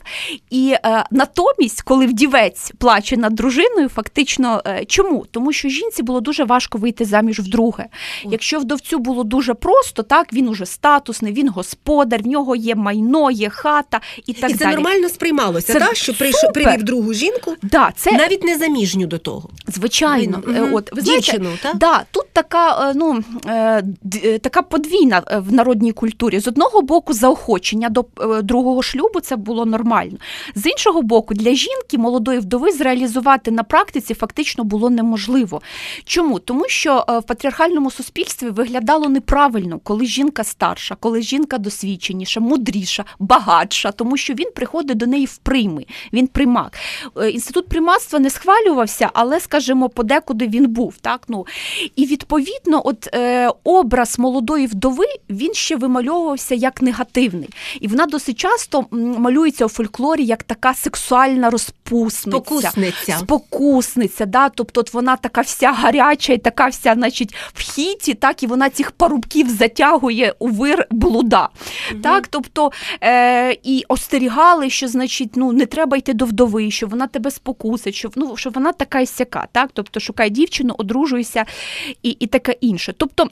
І 0.50 0.76
е, 0.86 1.06
натомість, 1.12 1.82
коли 1.82 2.06
вдівець 2.06 2.72
плаче 2.78 3.18
над 3.18 3.36
дружиною, 3.36 3.90
фактично 3.90 4.62
е, 4.66 4.86
чому? 4.86 5.26
Тому 5.32 5.54
що 5.54 5.70
жінці 5.70 6.04
було 6.04 6.22
дуже 6.22 6.44
важко 6.44 6.78
вийти 6.78 7.06
заміж 7.06 7.40
вдруге. 7.40 7.86
Якщо 8.24 8.60
вдовцю 8.60 9.00
було 9.00 9.24
дуже 9.24 9.54
просто, 9.54 10.04
так 10.04 10.34
він 10.34 10.48
уже 10.48 10.66
статусний, 10.66 11.34
він 11.34 11.50
господар, 11.50 12.24
в 12.24 12.28
нього 12.28 12.56
є 12.56 12.76
майно, 12.76 13.32
є 13.32 13.50
хата 13.50 14.02
і 14.26 14.34
так 14.34 14.52
і 14.52 14.54
це 14.54 14.66
далі. 14.66 14.76
нормально 14.76 15.10
сприймалося, 15.10 15.74
це 15.74 15.80
так? 15.80 15.96
що 15.96 16.14
прийшов 16.14 16.54
привів 16.54 16.84
другу 16.84 17.14
жінку, 17.14 17.56
да, 17.62 17.94
це 17.96 18.12
навіть 18.12 18.44
не 18.44 18.58
заміжню 18.58 19.08
до 19.08 19.18
того. 19.18 19.50
Звичайно, 19.68 20.44
угу. 20.48 20.78
от 20.78 20.96
ви 20.96 21.02
знаєте, 21.02 21.32
Дівчину, 21.32 21.50
так? 21.62 21.73
Да, 21.76 22.06
тут 22.12 22.26
така 22.34 22.90
е, 22.90 22.94
ну, 22.96 23.24
е, 23.46 23.84
е, 24.24 24.40
така 24.40 24.62
подвійна 24.62 25.24
е, 25.28 25.40
в 25.40 25.54
народній 25.54 25.92
культурі. 25.92 26.40
З 26.40 26.48
одного 26.48 26.82
боку, 26.82 27.14
заохочення 27.14 27.90
до 27.90 28.06
е, 28.22 28.42
другого 28.42 28.82
шлюбу 28.82 29.20
це 29.20 29.36
було 29.36 29.66
нормально. 29.66 30.18
З 30.56 30.66
іншого 30.66 31.02
боку, 31.02 31.34
для 31.34 31.54
жінки 31.54 31.98
молодої 31.98 32.40
вдови 32.40 32.72
зреалізувати 32.72 33.52
на 33.52 33.64
практиці 33.64 34.14
фактично 34.14 34.64
було 34.64 34.90
неможливо. 34.90 35.62
Чому? 36.06 36.40
Тому 36.40 36.66
що 36.68 37.06
е, 37.10 37.20
в 37.20 37.24
патріархальному 37.24 37.92
суспільстві 37.92 38.50
виглядало 38.50 39.10
неправильно, 39.10 39.80
коли 39.84 40.06
жінка 40.06 40.44
старша, 40.44 40.96
коли 41.00 41.22
жінка 41.22 41.58
досвідченіша, 41.58 42.40
мудріша, 42.40 43.06
багатша, 43.20 43.92
тому 43.92 44.18
що 44.18 44.34
він 44.34 44.52
приходить 44.56 44.98
до 44.98 45.06
неї 45.06 45.26
в 45.26 45.38
прийми, 45.38 45.86
він 46.14 46.28
примак. 46.28 46.78
Е, 47.18 47.30
Інститут 47.30 47.68
приматства 47.68 48.20
не 48.20 48.30
схвалювався, 48.30 49.10
але, 49.14 49.40
скажімо, 49.40 49.90
подекуди 49.90 50.48
він 50.48 50.68
був. 50.68 50.94
Так? 51.02 51.22
Ну, 51.28 51.46
і 51.96 52.06
відповідно, 52.06 52.82
от 52.86 53.10
е, 53.14 53.50
образ 53.64 54.20
молодої 54.20 54.68
вдови 54.68 55.06
він 55.30 55.54
ще 55.54 55.76
вимальовувався 55.76 56.56
як 56.56 56.82
негативний. 56.82 57.50
І 57.80 57.88
вона 57.88 58.06
досить 58.06 58.40
часто 58.40 58.86
малюється 58.92 59.66
у 59.66 59.70
фольклорі 59.70 60.26
як 60.26 60.44
така 60.44 60.74
сексуальна 60.74 61.50
розпусниця. 61.50 62.40
Спокусниця. 62.40 63.18
Спокусниця, 63.18 64.26
да? 64.26 64.50
тобто 64.50 64.82
от 64.82 64.94
вона 64.94 65.16
така 65.16 65.42
вся 65.42 65.72
гаряча 65.72 66.34
і 66.34 66.38
така 66.38 66.68
вся, 66.68 66.94
значить, 66.94 67.36
в 67.54 67.60
хіті, 67.60 68.14
так, 68.14 68.44
і 68.44 68.48
вона 68.48 68.70
цих 68.70 68.92
парубків 68.92 69.50
затягує 69.50 70.34
у 70.40 70.48
вир 70.48 70.88
блуда. 70.92 71.50
Так, 72.04 72.28
тобто 72.28 72.72
е, 73.02 73.58
і 73.64 73.84
остерігали, 73.88 74.70
що 74.70 74.88
значить, 74.88 75.32
ну 75.36 75.52
не 75.52 75.66
треба 75.66 75.98
йти 75.98 76.14
до 76.14 76.26
вдови, 76.26 76.72
що 76.72 76.88
вона 76.88 77.08
тебе 77.08 77.32
спокусить, 77.32 77.96
що 77.96 78.10
ну 78.16 78.38
що 78.38 78.50
вона 78.50 78.72
така 78.72 79.00
і 79.00 79.06
сяка, 79.06 79.48
так, 79.52 79.70
тобто 79.74 80.00
шукай 80.00 80.30
дівчину, 80.30 80.76
одружуйся 80.78 81.46
і, 82.04 82.10
і 82.10 82.28
таке 82.28 82.52
інше. 82.52 82.94
Тобто. 82.98 83.28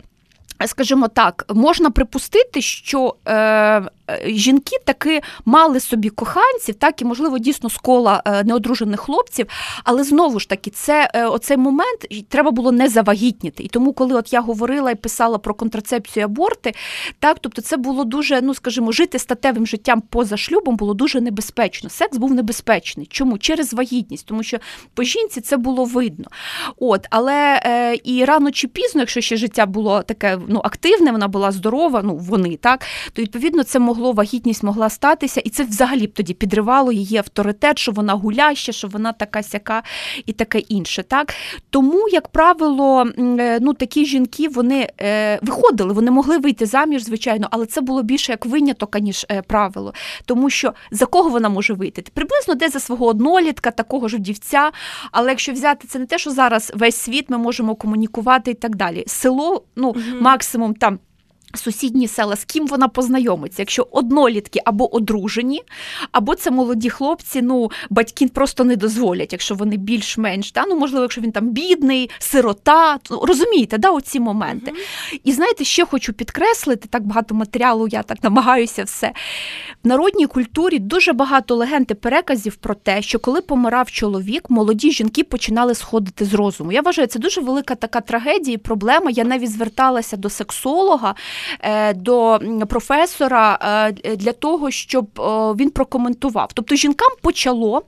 Скажімо 0.65 1.07
так, 1.07 1.45
можна 1.49 1.91
припустити, 1.91 2.61
що 2.61 3.15
е, 3.27 3.81
жінки 4.25 4.77
таки 4.85 5.21
мали 5.45 5.79
собі 5.79 6.09
коханців, 6.09 6.75
так 6.75 7.01
і 7.01 7.05
можливо 7.05 7.39
дійсно 7.39 7.69
з 7.69 7.77
кола 7.77 8.23
е, 8.25 8.43
неодружених 8.43 8.99
хлопців, 8.99 9.47
але 9.83 10.03
знову 10.03 10.39
ж 10.39 10.49
таки, 10.49 10.69
це 10.69 11.11
е, 11.13 11.25
оцей 11.25 11.57
момент 11.57 12.07
треба 12.29 12.51
було 12.51 12.71
не 12.71 12.89
завагітніти. 12.89 13.63
І 13.63 13.67
тому, 13.67 13.93
коли 13.93 14.15
от 14.15 14.33
я 14.33 14.41
говорила 14.41 14.91
і 14.91 14.95
писала 14.95 15.37
про 15.37 15.53
контрацепцію 15.53 16.21
і 16.21 16.25
аборти, 16.25 16.73
так 17.19 17.37
тобто 17.41 17.61
це 17.61 17.77
було 17.77 18.03
дуже, 18.03 18.41
ну 18.41 18.53
скажімо, 18.53 18.91
жити 18.91 19.19
статевим 19.19 19.67
життям 19.67 20.01
поза 20.01 20.37
шлюбом 20.37 20.75
було 20.75 20.93
дуже 20.93 21.21
небезпечно. 21.21 21.89
Секс 21.89 22.17
був 22.17 22.33
небезпечний. 22.33 23.05
Чому? 23.05 23.37
Через 23.37 23.73
вагітність, 23.73 24.25
тому 24.25 24.43
що 24.43 24.57
по 24.93 25.03
жінці 25.03 25.41
це 25.41 25.57
було 25.57 25.85
видно. 25.85 26.25
От, 26.79 27.07
але 27.09 27.61
е, 27.65 27.97
і 28.03 28.25
рано 28.25 28.51
чи 28.51 28.67
пізно, 28.67 29.01
якщо 29.01 29.21
ще 29.21 29.37
життя 29.37 29.65
було 29.65 30.03
таке 30.03 30.37
ну, 30.47 30.61
активне, 30.63 31.11
вона 31.11 31.27
була 31.27 31.51
здорова, 31.51 32.01
ну 32.03 32.15
вони 32.15 32.57
так, 32.57 32.85
то 33.13 33.21
відповідно 33.21 33.63
це 33.63 33.79
могло 33.79 34.00
вагітність 34.01 34.63
могла 34.63 34.89
статися, 34.89 35.41
і 35.41 35.49
це 35.49 35.63
взагалі 35.63 36.07
б 36.07 36.13
тоді 36.13 36.33
підривало 36.33 36.91
її 36.91 37.17
авторитет, 37.17 37.79
що 37.79 37.91
вона 37.91 38.13
гуляща, 38.13 38.71
що 38.71 38.87
вона 38.87 39.13
така 39.13 39.43
сяка 39.43 39.83
і 40.25 40.33
таке 40.33 40.59
інше. 40.59 41.03
Так 41.03 41.33
тому, 41.69 42.09
як 42.09 42.27
правило, 42.27 43.05
е, 43.17 43.59
ну 43.61 43.73
такі 43.73 44.05
жінки 44.05 44.47
вони 44.47 44.89
е, 45.01 45.39
виходили, 45.41 45.93
вони 45.93 46.11
могли 46.11 46.37
вийти 46.37 46.65
заміж, 46.65 47.03
звичайно, 47.03 47.47
але 47.51 47.65
це 47.65 47.81
було 47.81 48.03
більше 48.03 48.31
як 48.31 48.45
виняток, 48.45 48.99
ніж 48.99 49.25
е, 49.31 49.41
правило. 49.41 49.93
Тому 50.25 50.49
що 50.49 50.73
за 50.91 51.05
кого 51.05 51.29
вона 51.29 51.49
може 51.49 51.73
вийти? 51.73 52.03
Приблизно 52.13 52.55
десь 52.55 52.73
за 52.73 52.79
свого 52.79 53.05
однолітка, 53.05 53.71
такого 53.71 54.07
ж 54.07 54.17
вдівця. 54.17 54.71
Але 55.11 55.29
якщо 55.29 55.51
взяти 55.51 55.87
це 55.87 55.99
не 55.99 56.05
те, 56.05 56.17
що 56.17 56.31
зараз 56.31 56.71
весь 56.75 56.95
світ 56.95 57.29
ми 57.29 57.37
можемо 57.37 57.75
комунікувати 57.75 58.51
і 58.51 58.53
так 58.53 58.75
далі. 58.75 59.03
Село, 59.07 59.63
ну 59.75 59.95
максимум 60.19 60.73
там. 60.73 60.99
Сусідні 61.53 62.07
села, 62.07 62.35
з 62.35 62.45
ким 62.45 62.67
вона 62.67 62.87
познайомиться, 62.87 63.61
якщо 63.61 63.87
однолітки 63.91 64.59
або 64.65 64.95
одружені, 64.95 65.61
або 66.11 66.35
це 66.35 66.51
молоді 66.51 66.89
хлопці, 66.89 67.41
ну 67.41 67.71
батьки 67.89 68.27
просто 68.27 68.63
не 68.63 68.75
дозволять, 68.75 69.31
якщо 69.31 69.55
вони 69.55 69.77
більш-менш, 69.77 70.51
да? 70.51 70.65
ну 70.67 70.77
можливо, 70.77 71.01
якщо 71.01 71.21
він 71.21 71.31
там 71.31 71.49
бідний, 71.49 72.09
сирота, 72.19 72.99
ну, 73.11 73.25
розумієте, 73.25 73.77
да, 73.77 73.89
оці 73.89 74.19
моменти. 74.19 74.73
І 75.23 75.31
знаєте, 75.31 75.63
ще 75.63 75.85
хочу 75.85 76.13
підкреслити, 76.13 76.87
так 76.87 77.05
багато 77.05 77.35
матеріалу, 77.35 77.87
я 77.87 78.03
так 78.03 78.23
намагаюся 78.23 78.83
все. 78.83 79.11
В 79.83 79.87
народній 79.87 80.27
культурі 80.27 80.79
дуже 80.79 81.13
багато 81.13 81.55
легенд 81.55 81.91
і 81.91 81.93
переказів 81.93 82.55
про 82.55 82.75
те, 82.75 83.01
що 83.01 83.19
коли 83.19 83.41
помирав 83.41 83.91
чоловік, 83.91 84.49
молоді 84.49 84.91
жінки 84.91 85.23
починали 85.23 85.75
сходити 85.75 86.25
з 86.25 86.33
розуму. 86.33 86.71
Я 86.71 86.81
вважаю, 86.81 87.07
це 87.07 87.19
дуже 87.19 87.41
велика 87.41 87.75
така 87.75 88.01
трагедія 88.01 88.55
і 88.55 88.57
проблема. 88.57 89.11
Я 89.11 89.23
навіть 89.23 89.51
зверталася 89.51 90.17
до 90.17 90.29
сексолога, 90.29 91.15
до 91.95 92.39
професора 92.69 93.59
е, 94.05 94.15
для 94.15 94.31
того, 94.31 94.71
щоб 94.71 95.19
е, 95.19 95.21
він 95.59 95.69
прокоментував. 95.69 96.49
Тобто 96.53 96.75
жінкам 96.75 97.11
почало 97.21 97.83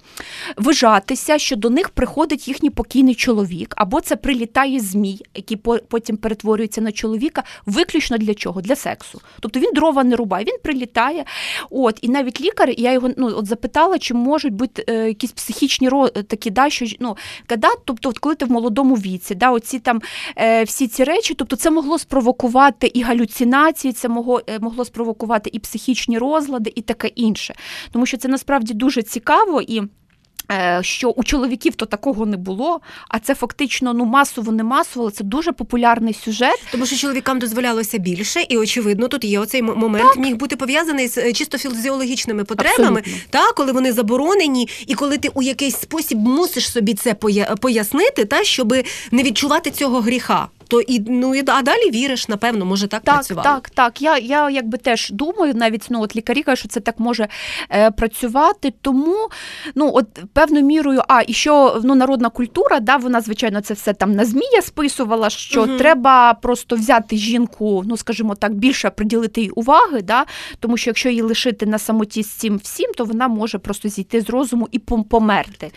вижатися, 0.58 1.38
що 1.38 1.56
до 1.56 1.70
них 1.70 1.90
приходить 1.90 2.48
їхній 2.48 2.70
покійний 2.70 3.16
чоловік, 3.16 3.74
або 3.78 4.02
це 4.02 4.16
прилітає 4.16 4.80
змій, 4.80 5.22
який 5.36 5.58
потім 5.88 6.18
перетворюється 6.18 6.82
на 6.82 6.92
чоловіка. 6.92 7.44
Виключно 7.66 8.18
для 8.18 8.34
чого? 8.34 8.62
Для 8.62 8.76
сексу. 8.76 9.22
Тобто 9.40 9.60
він 9.60 9.72
дрова 9.74 10.04
не 10.04 10.16
рубає, 10.16 10.46
він 10.46 10.58
прилітає. 10.64 11.26
От 11.70 12.00
і 12.02 12.10
навіть 12.10 12.42
лікар, 12.42 12.70
я 12.78 12.92
його 12.92 13.10
ну 13.18 13.28
от 13.38 13.46
запитала, 13.46 14.00
чи 14.00 14.14
можуть 14.14 14.54
бути 14.54 14.86
е, 14.90 15.08
якісь 15.08 15.32
психічні 15.32 15.90
ро 15.90 16.10
такі, 16.10 16.50
да, 16.50 16.70
що 16.70 16.86
ну 17.00 17.18
да, 17.58 17.70
тобто, 17.86 18.14
коли 18.20 18.36
ти 18.36 18.46
в 18.46 18.52
молодому 18.52 18.96
віці, 18.96 19.36
да, 19.36 19.52
оці 19.52 19.80
там 19.80 20.02
е, 20.38 20.64
всі 20.64 20.88
ці 20.88 21.04
речі, 21.04 21.34
тобто 21.34 21.56
це 21.56 21.72
могло 21.72 22.00
спровокувати 22.00 22.92
і 22.94 23.04
галюцинації, 23.48 23.94
це 23.94 24.10
могло, 24.10 24.42
е, 24.50 24.60
могло 24.60 24.86
спровокувати 24.86 25.50
і 25.54 25.60
психічні 25.60 26.18
розлади, 26.18 26.72
і 26.76 26.82
таке 26.82 27.08
інше. 27.08 27.56
Тому 27.92 28.06
що 28.06 28.18
це 28.18 28.28
насправді 28.28 28.74
дуже 28.74 29.02
цікаво 29.02 29.62
і. 29.62 29.82
е, 30.52 30.80
Що 30.84 31.10
у 31.10 31.24
чоловіків 31.24 31.76
то 31.76 31.86
такого 31.86 32.26
не 32.26 32.38
було, 32.38 32.82
а 33.10 33.20
це 33.20 33.36
фактично 33.36 33.94
ну 33.94 34.06
масово 34.06 34.52
не 34.52 34.64
масово, 34.64 35.06
але 35.06 35.12
це 35.12 35.24
дуже 35.24 35.52
популярний 35.52 36.14
сюжет. 36.14 36.60
Тому 36.72 36.86
що 36.86 36.96
чоловікам 36.96 37.40
дозволялося 37.40 37.98
більше, 37.98 38.42
і 38.50 38.58
очевидно, 38.58 39.08
тут 39.08 39.24
є 39.24 39.40
оцей 39.40 39.62
момент, 39.62 40.18
міг 40.18 40.36
бути 40.36 40.56
пов'язаний 40.56 41.08
з 41.08 41.18
е, 41.18 41.34
чисто 41.34 41.58
фізіологічними 41.58 42.44
потребами, 42.44 43.00
Абсолютно. 43.00 43.24
та 43.30 43.52
коли 43.52 43.72
вони 43.72 43.92
заборонені, 43.94 44.68
і 44.88 44.94
коли 44.94 45.18
ти 45.18 45.30
у 45.34 45.42
якийсь 45.42 45.78
спосіб 45.78 46.18
мусиш 46.20 46.72
собі 46.72 46.94
це 46.94 47.14
пояснити, 47.62 48.26
та 48.26 48.44
щоб 48.44 48.74
не 49.12 49.24
відчувати 49.24 49.72
цього 49.72 50.02
гріха. 50.02 50.48
То 50.68 50.82
і 50.82 51.00
ну 51.00 51.36
і 51.36 51.44
а 51.48 51.62
далі 51.62 51.92
віриш, 51.92 52.28
напевно, 52.28 52.66
може 52.66 52.88
так, 52.88 53.02
Так, 53.04 53.16
працювало. 53.16 53.44
так, 53.44 53.70
так. 53.70 54.02
Я, 54.02 54.18
я 54.18 54.50
якби 54.50 54.78
теж 54.78 55.10
думаю, 55.10 55.54
навіть 55.56 55.88
ну 55.90 56.02
от 56.02 56.16
лікарі 56.16 56.44
кажуть, 56.44 56.60
що 56.60 56.68
це 56.70 56.80
так 56.80 57.00
може 57.00 57.28
е, 57.72 57.92
працювати. 57.92 58.74
Тому 58.82 59.30
ну 59.76 59.92
от 59.94 60.08
певною 60.34 60.66
мірою, 60.66 61.02
а 61.08 61.22
і 61.28 61.34
що 61.34 61.82
ну 61.84 61.96
народна 61.96 62.30
культура, 62.30 62.80
да, 62.80 62.98
вона 62.98 63.22
звичайно 63.22 63.62
це 63.62 63.74
все 63.74 63.94
там 63.94 64.12
на 64.16 64.26
змія 64.26 64.62
списувала, 64.62 65.30
що 65.30 65.66
Мгм. 65.66 65.78
треба 65.78 66.34
просто 66.34 66.76
взяти 66.76 67.18
жінку, 67.18 67.84
ну 67.86 67.98
скажімо 67.98 68.36
так, 68.36 68.54
більше 68.54 68.90
приділити 68.90 69.42
їй 69.42 69.50
уваги, 69.50 70.02
да, 70.02 70.26
тому 70.60 70.78
що 70.78 70.90
якщо 70.90 71.10
її 71.10 71.22
лишити 71.22 71.66
на 71.66 71.80
самоті 71.80 72.24
з 72.24 72.30
цим 72.30 72.58
всім, 72.58 72.92
то 72.98 73.06
вона 73.06 73.28
може 73.28 73.58
просто 73.58 73.90
зійти 73.90 74.22
з 74.22 74.30
розуму 74.30 74.68
і 74.72 74.80
померти. 74.80 75.72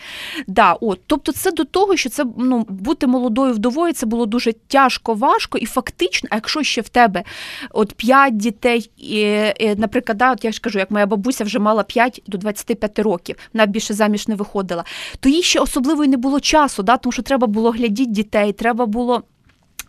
Да, 0.47 0.73
от, 0.73 0.99
тобто, 1.07 1.31
це 1.31 1.51
до 1.51 1.63
того, 1.63 1.95
що 1.95 2.09
це 2.09 2.25
ну 2.37 2.65
бути 2.69 3.07
молодою 3.07 3.53
вдовою, 3.53 3.93
це 3.93 4.05
було 4.05 4.25
дуже 4.25 4.53
тяжко, 4.53 4.76
важко, 5.05 5.57
і 5.57 5.65
фактично, 5.65 6.29
а 6.31 6.35
якщо 6.35 6.63
ще 6.63 6.81
в 6.81 6.89
тебе 6.89 7.23
от 7.71 7.93
5 7.93 8.37
дітей, 8.37 8.91
і, 8.97 9.19
і, 9.59 9.75
наприклад, 9.77 10.17
да, 10.17 10.31
от 10.31 10.45
я 10.45 10.51
ж 10.51 10.61
кажу, 10.61 10.79
як 10.79 10.91
моя 10.91 11.05
бабуся 11.05 11.43
вже 11.43 11.59
мала 11.59 11.83
5 11.83 12.21
до 12.27 12.37
25 12.37 12.99
років, 12.99 13.35
вона 13.53 13.65
більше 13.65 13.93
заміж 13.93 14.27
не 14.27 14.35
виходила, 14.35 14.83
то 15.19 15.29
їй 15.29 15.41
ще 15.43 15.59
особливо 15.59 16.03
і 16.03 16.07
не 16.07 16.17
було 16.17 16.39
часу, 16.39 16.83
да, 16.83 16.97
тому 16.97 17.11
що 17.11 17.21
треба 17.21 17.47
було 17.47 17.71
глядіти 17.71 18.11
дітей, 18.11 18.53
треба 18.53 18.85
було. 18.85 19.23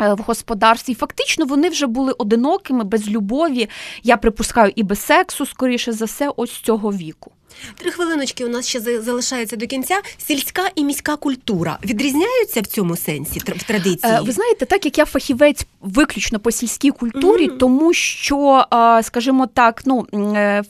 е, 0.00 0.14
В 0.14 0.18
господарстві, 0.18 0.94
фактично 0.94 1.44
вони 1.46 1.68
вже 1.68 1.86
були 1.86 2.12
одинокими, 2.12 2.84
без 2.84 3.08
любові. 3.08 3.68
Я 4.02 4.16
припускаю, 4.16 4.72
і 4.76 4.82
без 4.82 4.98
сексу, 5.00 5.46
скоріше 5.46 5.92
за 5.92 6.04
все, 6.04 6.32
ось 6.36 6.52
цього 6.52 6.92
віку. 6.92 7.30
Три 7.76 7.90
хвилиночки 7.90 8.44
у 8.44 8.48
нас 8.48 8.68
ще 8.68 8.80
залишається 8.80 9.56
до 9.56 9.66
кінця. 9.66 10.00
Сільська 10.26 10.62
і 10.74 10.84
міська 10.84 11.16
культура 11.16 11.78
відрізняються 11.84 12.60
в 12.60 12.66
цьому 12.66 12.96
сенсі 12.96 13.38
в 13.38 13.62
традиції. 13.62 14.12
Е, 14.12 14.20
Ви 14.20 14.32
знаєте, 14.32 14.66
так 14.66 14.84
як 14.84 14.98
я 14.98 15.04
фахівець 15.04 15.66
виключно 15.80 16.38
по 16.38 16.50
сільській 16.50 16.90
культурі, 16.90 17.48
Мгм. 17.48 17.58
тому 17.58 17.92
що, 17.92 18.64
скажімо 19.02 19.46
так, 19.46 19.82
ну 19.86 20.06
е, 20.14 20.62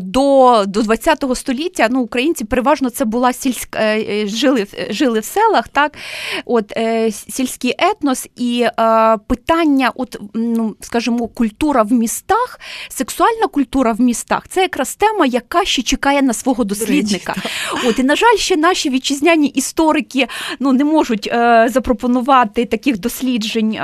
до, 0.00 0.64
до 0.66 0.82
20 0.82 1.24
століття 1.34 1.88
ну, 1.90 2.00
українці 2.00 2.44
переважно 2.44 2.90
це 2.90 3.04
була 3.04 3.32
сільська 3.32 3.78
е, 3.80 4.26
жили, 4.26 4.66
жили 4.90 5.20
в 5.20 5.24
селах, 5.24 5.68
так 5.68 5.92
от 6.44 6.72
сільський 7.28 7.74
етнос 7.78 8.28
і 8.36 8.66
питання, 9.26 9.92
от 9.94 10.20
ну 10.34 10.76
скажімо, 10.80 11.28
культура 11.28 11.82
в 11.82 11.92
містах, 11.92 12.60
сексуальна 12.88 13.46
культура 13.46 13.92
в 13.92 14.00
містах, 14.00 14.48
це 14.48 14.60
якраз 14.62 14.94
тема, 14.94 15.26
яка 15.26 15.64
ще 15.64 15.82
чекає 15.82 16.11
чекає 16.12 16.22
на 16.22 16.32
свого 16.32 16.64
дослідника. 16.64 17.34
От 17.84 17.98
і 17.98 18.02
на 18.02 18.16
жаль, 18.16 18.36
ще 18.36 18.56
наші 18.56 18.90
вітчизняні 18.90 19.48
історики 19.48 20.28
ну 20.60 20.72
не 20.72 20.84
можуть 20.84 21.26
е, 21.32 21.68
запропонувати 21.72 22.64
таких 22.64 22.98
досліджень 22.98 23.72
е, 23.72 23.80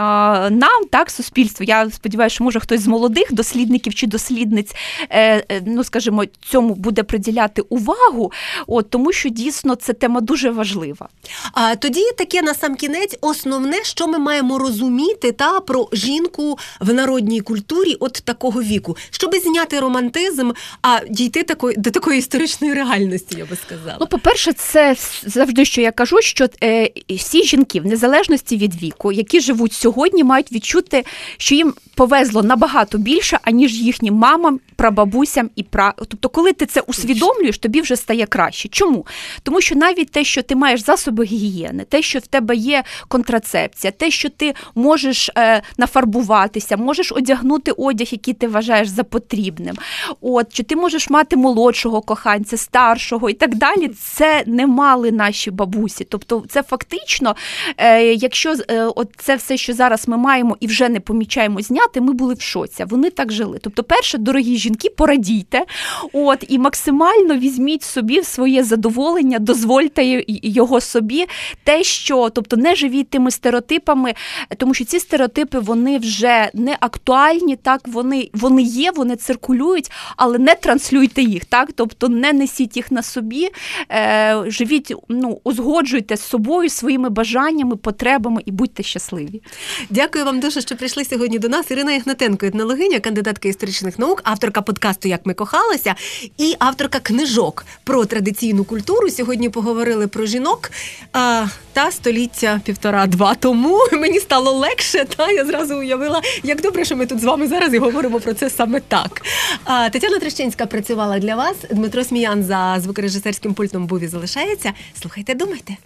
нам, 0.51 0.85
так 0.91 1.11
суспільству. 1.11 1.65
Я 1.65 1.91
сподіваюся, 1.91 2.35
що 2.35 2.45
може 2.45 2.61
хтось 2.61 2.81
з 2.81 2.87
молодих 2.87 3.33
дослідників 3.33 3.95
чи 3.95 4.07
дослідниць, 4.07 4.75
е, 5.11 5.45
е, 5.49 5.63
ну 5.67 5.85
скажімо, 5.85 6.25
цьому 6.51 6.75
буде 6.75 7.03
приділяти 7.03 7.63
увагу. 7.63 8.33
От 8.67 8.91
тому, 8.91 9.13
що 9.13 9.29
дійсно 9.29 9.75
це 9.75 9.93
тема 9.93 10.21
дуже 10.21 10.51
важлива. 10.51 11.09
А 11.53 11.77
тоді 11.77 12.03
таке 12.19 12.43
на 12.43 12.55
сам 12.55 12.75
кінець 12.75 13.17
основне, 13.21 13.85
що 13.85 14.07
ми 14.07 14.19
маємо 14.19 14.59
розуміти 14.59 15.33
та 15.33 15.61
про 15.61 15.89
жінку 15.93 16.59
в 16.81 16.93
народній 16.95 17.41
культурі 17.41 17.97
от 18.01 18.13
такого 18.25 18.63
віку, 18.63 18.97
щоб 19.11 19.35
зняти 19.35 19.81
романтизм, 19.81 20.51
а 20.83 21.01
дійти 21.11 21.43
такої 21.43 21.77
до 21.77 21.91
такої 21.91 22.08
історичної 22.17 22.75
реальності, 22.75 23.39
я 23.39 23.45
би 23.45 23.57
сказала. 23.57 23.97
Ну, 24.01 24.07
по-перше, 24.07 24.53
це 24.53 24.97
завжди, 25.23 25.65
що 25.65 25.81
я 25.81 25.93
кажу, 25.93 26.21
що 26.21 26.49
е, 26.63 26.91
всі 27.09 27.45
жінки, 27.45 27.81
в 27.81 27.87
незалежності 27.87 28.57
від 28.57 28.83
віку, 28.83 29.13
які 29.13 29.41
живуть 29.41 29.73
сьогодні, 29.73 30.25
мають 30.25 30.53
відчути, 30.53 31.05
що 31.37 31.55
їм 31.55 31.75
повезло 31.95 32.43
набагато 32.43 32.99
більше, 32.99 33.39
аніж 33.43 33.75
їхнім 33.75 34.15
мамам, 34.15 34.61
прабабусям 34.79 35.51
і 35.57 35.63
пра. 35.63 35.95
Тобто, 35.97 36.29
коли 36.29 36.53
ти 36.53 36.67
це 36.67 36.81
усвідомлюєш, 36.81 37.59
тобі 37.59 37.81
вже 37.81 37.97
стає 37.97 38.27
краще. 38.27 38.69
Чому? 38.69 39.07
Тому 39.43 39.61
що 39.61 39.75
навіть 39.75 40.11
те, 40.11 40.25
що 40.25 40.43
ти 40.43 40.57
маєш 40.57 40.85
засоби 40.85 41.25
гігієни, 41.25 41.85
те, 41.85 42.03
що 42.03 42.19
в 42.19 42.27
тебе 42.27 42.57
є 42.57 42.85
контрацепція, 43.09 43.91
те, 43.91 44.11
що 44.11 44.29
ти 44.29 44.55
можеш 44.75 45.31
е, 45.37 45.63
нафарбуватися, 45.79 46.77
можеш 46.77 47.13
одягнути 47.13 47.73
одяг, 47.73 48.07
який 48.11 48.35
ти 48.35 48.49
вважаєш 48.49 48.89
за 48.89 49.05
потрібним. 49.05 49.77
От 50.21 50.53
чи 50.53 50.63
ти 50.63 50.77
можеш 50.77 51.11
мати 51.11 51.37
молодшого 51.37 52.01
коханця, 52.01 52.57
старшого 52.57 53.31
і 53.31 53.35
так 53.35 53.55
далі. 53.55 53.89
Це 53.89 54.43
не 54.47 54.67
мали 54.67 55.13
наші 55.13 55.51
бабусі. 55.51 56.05
Тобто, 56.05 56.45
це 56.49 56.63
фактично, 56.63 57.37
е, 57.77 58.05
якщо 58.05 58.55
е, 58.71 58.83
от 58.85 59.09
це 59.17 59.37
все, 59.37 59.57
що 59.57 59.73
зараз 59.73 60.09
ми 60.09 60.17
маємо 60.17 60.57
і 60.61 60.67
вже 60.67 60.89
не 60.89 61.01
помічаємо 61.01 61.63
зняти, 61.63 62.01
ми 62.01 62.13
були 62.13 62.35
в 62.35 62.41
шоці. 62.41 62.85
Вони 62.85 63.11
так 63.11 63.33
жили. 63.33 63.59
Тобто, 63.63 63.83
перше, 63.83 64.19
дорогі 64.19 64.57
жінки, 64.57 64.68
порадійте, 64.97 65.65
от 66.13 66.45
і 66.49 66.59
максимально 66.59 67.37
візьміть 67.37 67.83
собі 67.83 68.21
в 68.21 68.25
своє 68.25 68.65
задоволення, 68.65 69.39
дозвольте 69.39 70.25
його 70.29 70.81
собі, 70.81 71.27
те, 71.65 71.83
що 71.83 72.31
тобто 72.31 72.57
не 72.57 72.75
живіть 72.75 73.11
тими 73.11 73.31
стереотипами, 73.31 74.15
тому 74.57 74.75
що 74.75 74.85
ці 74.85 75.01
стереотипи 75.01 75.59
вони 75.59 75.99
вже 75.99 76.51
не 76.55 76.77
актуальні, 76.81 77.57
так 77.57 77.81
вони, 77.87 78.31
вони 78.35 78.63
є, 78.63 78.91
вони 78.91 79.17
циркулюють, 79.17 79.91
але 80.17 80.39
не 80.39 80.55
транслюйте 80.55 81.23
їх, 81.23 81.45
так 81.45 81.69
тобто 81.75 82.09
не 82.09 82.33
несіть 82.33 82.77
їх 82.77 82.93
на 82.93 83.03
собі, 83.03 83.49
е, 83.91 84.43
живіть, 84.47 84.95
ну 85.09 85.41
узгоджуйте 85.45 86.17
з 86.17 86.23
собою 86.23 86.71
своїми 86.71 87.11
бажаннями, 87.11 87.77
потребами 87.77 88.43
і 88.47 88.51
будьте 88.51 88.83
щасливі. 88.83 89.43
Дякую 89.91 90.25
вам 90.25 90.41
дуже, 90.41 90.61
що 90.61 90.77
прийшли 90.77 91.05
сьогодні 91.05 91.39
до 91.39 91.49
нас. 91.49 91.71
Ірина 91.71 91.93
Ігнатенко, 91.93 92.47
етнологиня, 92.47 93.01
кандидатка 93.01 93.49
історичних 93.49 93.99
наук, 93.99 94.21
авторка 94.25 94.58
подкасту 94.63 95.09
Як 95.09 95.27
ми 95.27 95.35
кохалися 95.35 95.95
і 96.39 96.55
авторка 96.59 97.01
книжок 97.01 97.65
про 97.85 98.05
традиційну 98.05 98.65
культуру. 98.65 99.11
Сьогодні 99.11 99.49
поговорили 99.49 100.07
про 100.07 100.27
жінок 100.27 100.71
а, 101.13 101.47
та 101.73 101.91
століття 101.91 102.61
півтора-два 102.65 103.35
тому. 103.35 103.79
Мені 103.93 104.21
стало 104.21 104.53
легше. 104.53 105.05
Та 105.17 105.31
я 105.31 105.45
зразу 105.45 105.77
уявила, 105.77 106.23
як 106.43 106.63
добре, 106.63 106.85
що 106.85 106.97
ми 106.97 107.07
тут 107.07 107.21
з 107.21 107.25
вами 107.25 107.49
зараз 107.49 107.75
і 107.75 107.79
говоримо 107.79 108.21
про 108.21 108.35
це 108.35 108.51
саме 108.51 108.81
так. 108.81 109.23
А, 109.65 109.91
Тетяна 109.91 110.19
Трещинська 110.19 110.67
працювала 110.67 111.19
для 111.19 111.37
вас. 111.37 111.57
Дмитро 111.71 112.05
Сміян 112.05 112.45
за 112.45 112.77
звукорежисерським 112.81 113.55
пультом 113.55 113.87
був 113.87 114.01
і 114.01 114.09
залишається. 114.09 114.73
Слухайте, 115.01 115.35
думайте. 115.35 115.77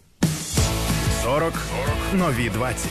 40 1.25 1.53
нові 2.15 2.51
20. 2.51 2.87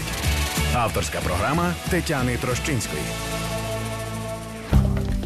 Авторська 0.75 1.19
програма 1.19 1.73
Тетяни 1.89 2.37
Трощинської. 2.37 3.01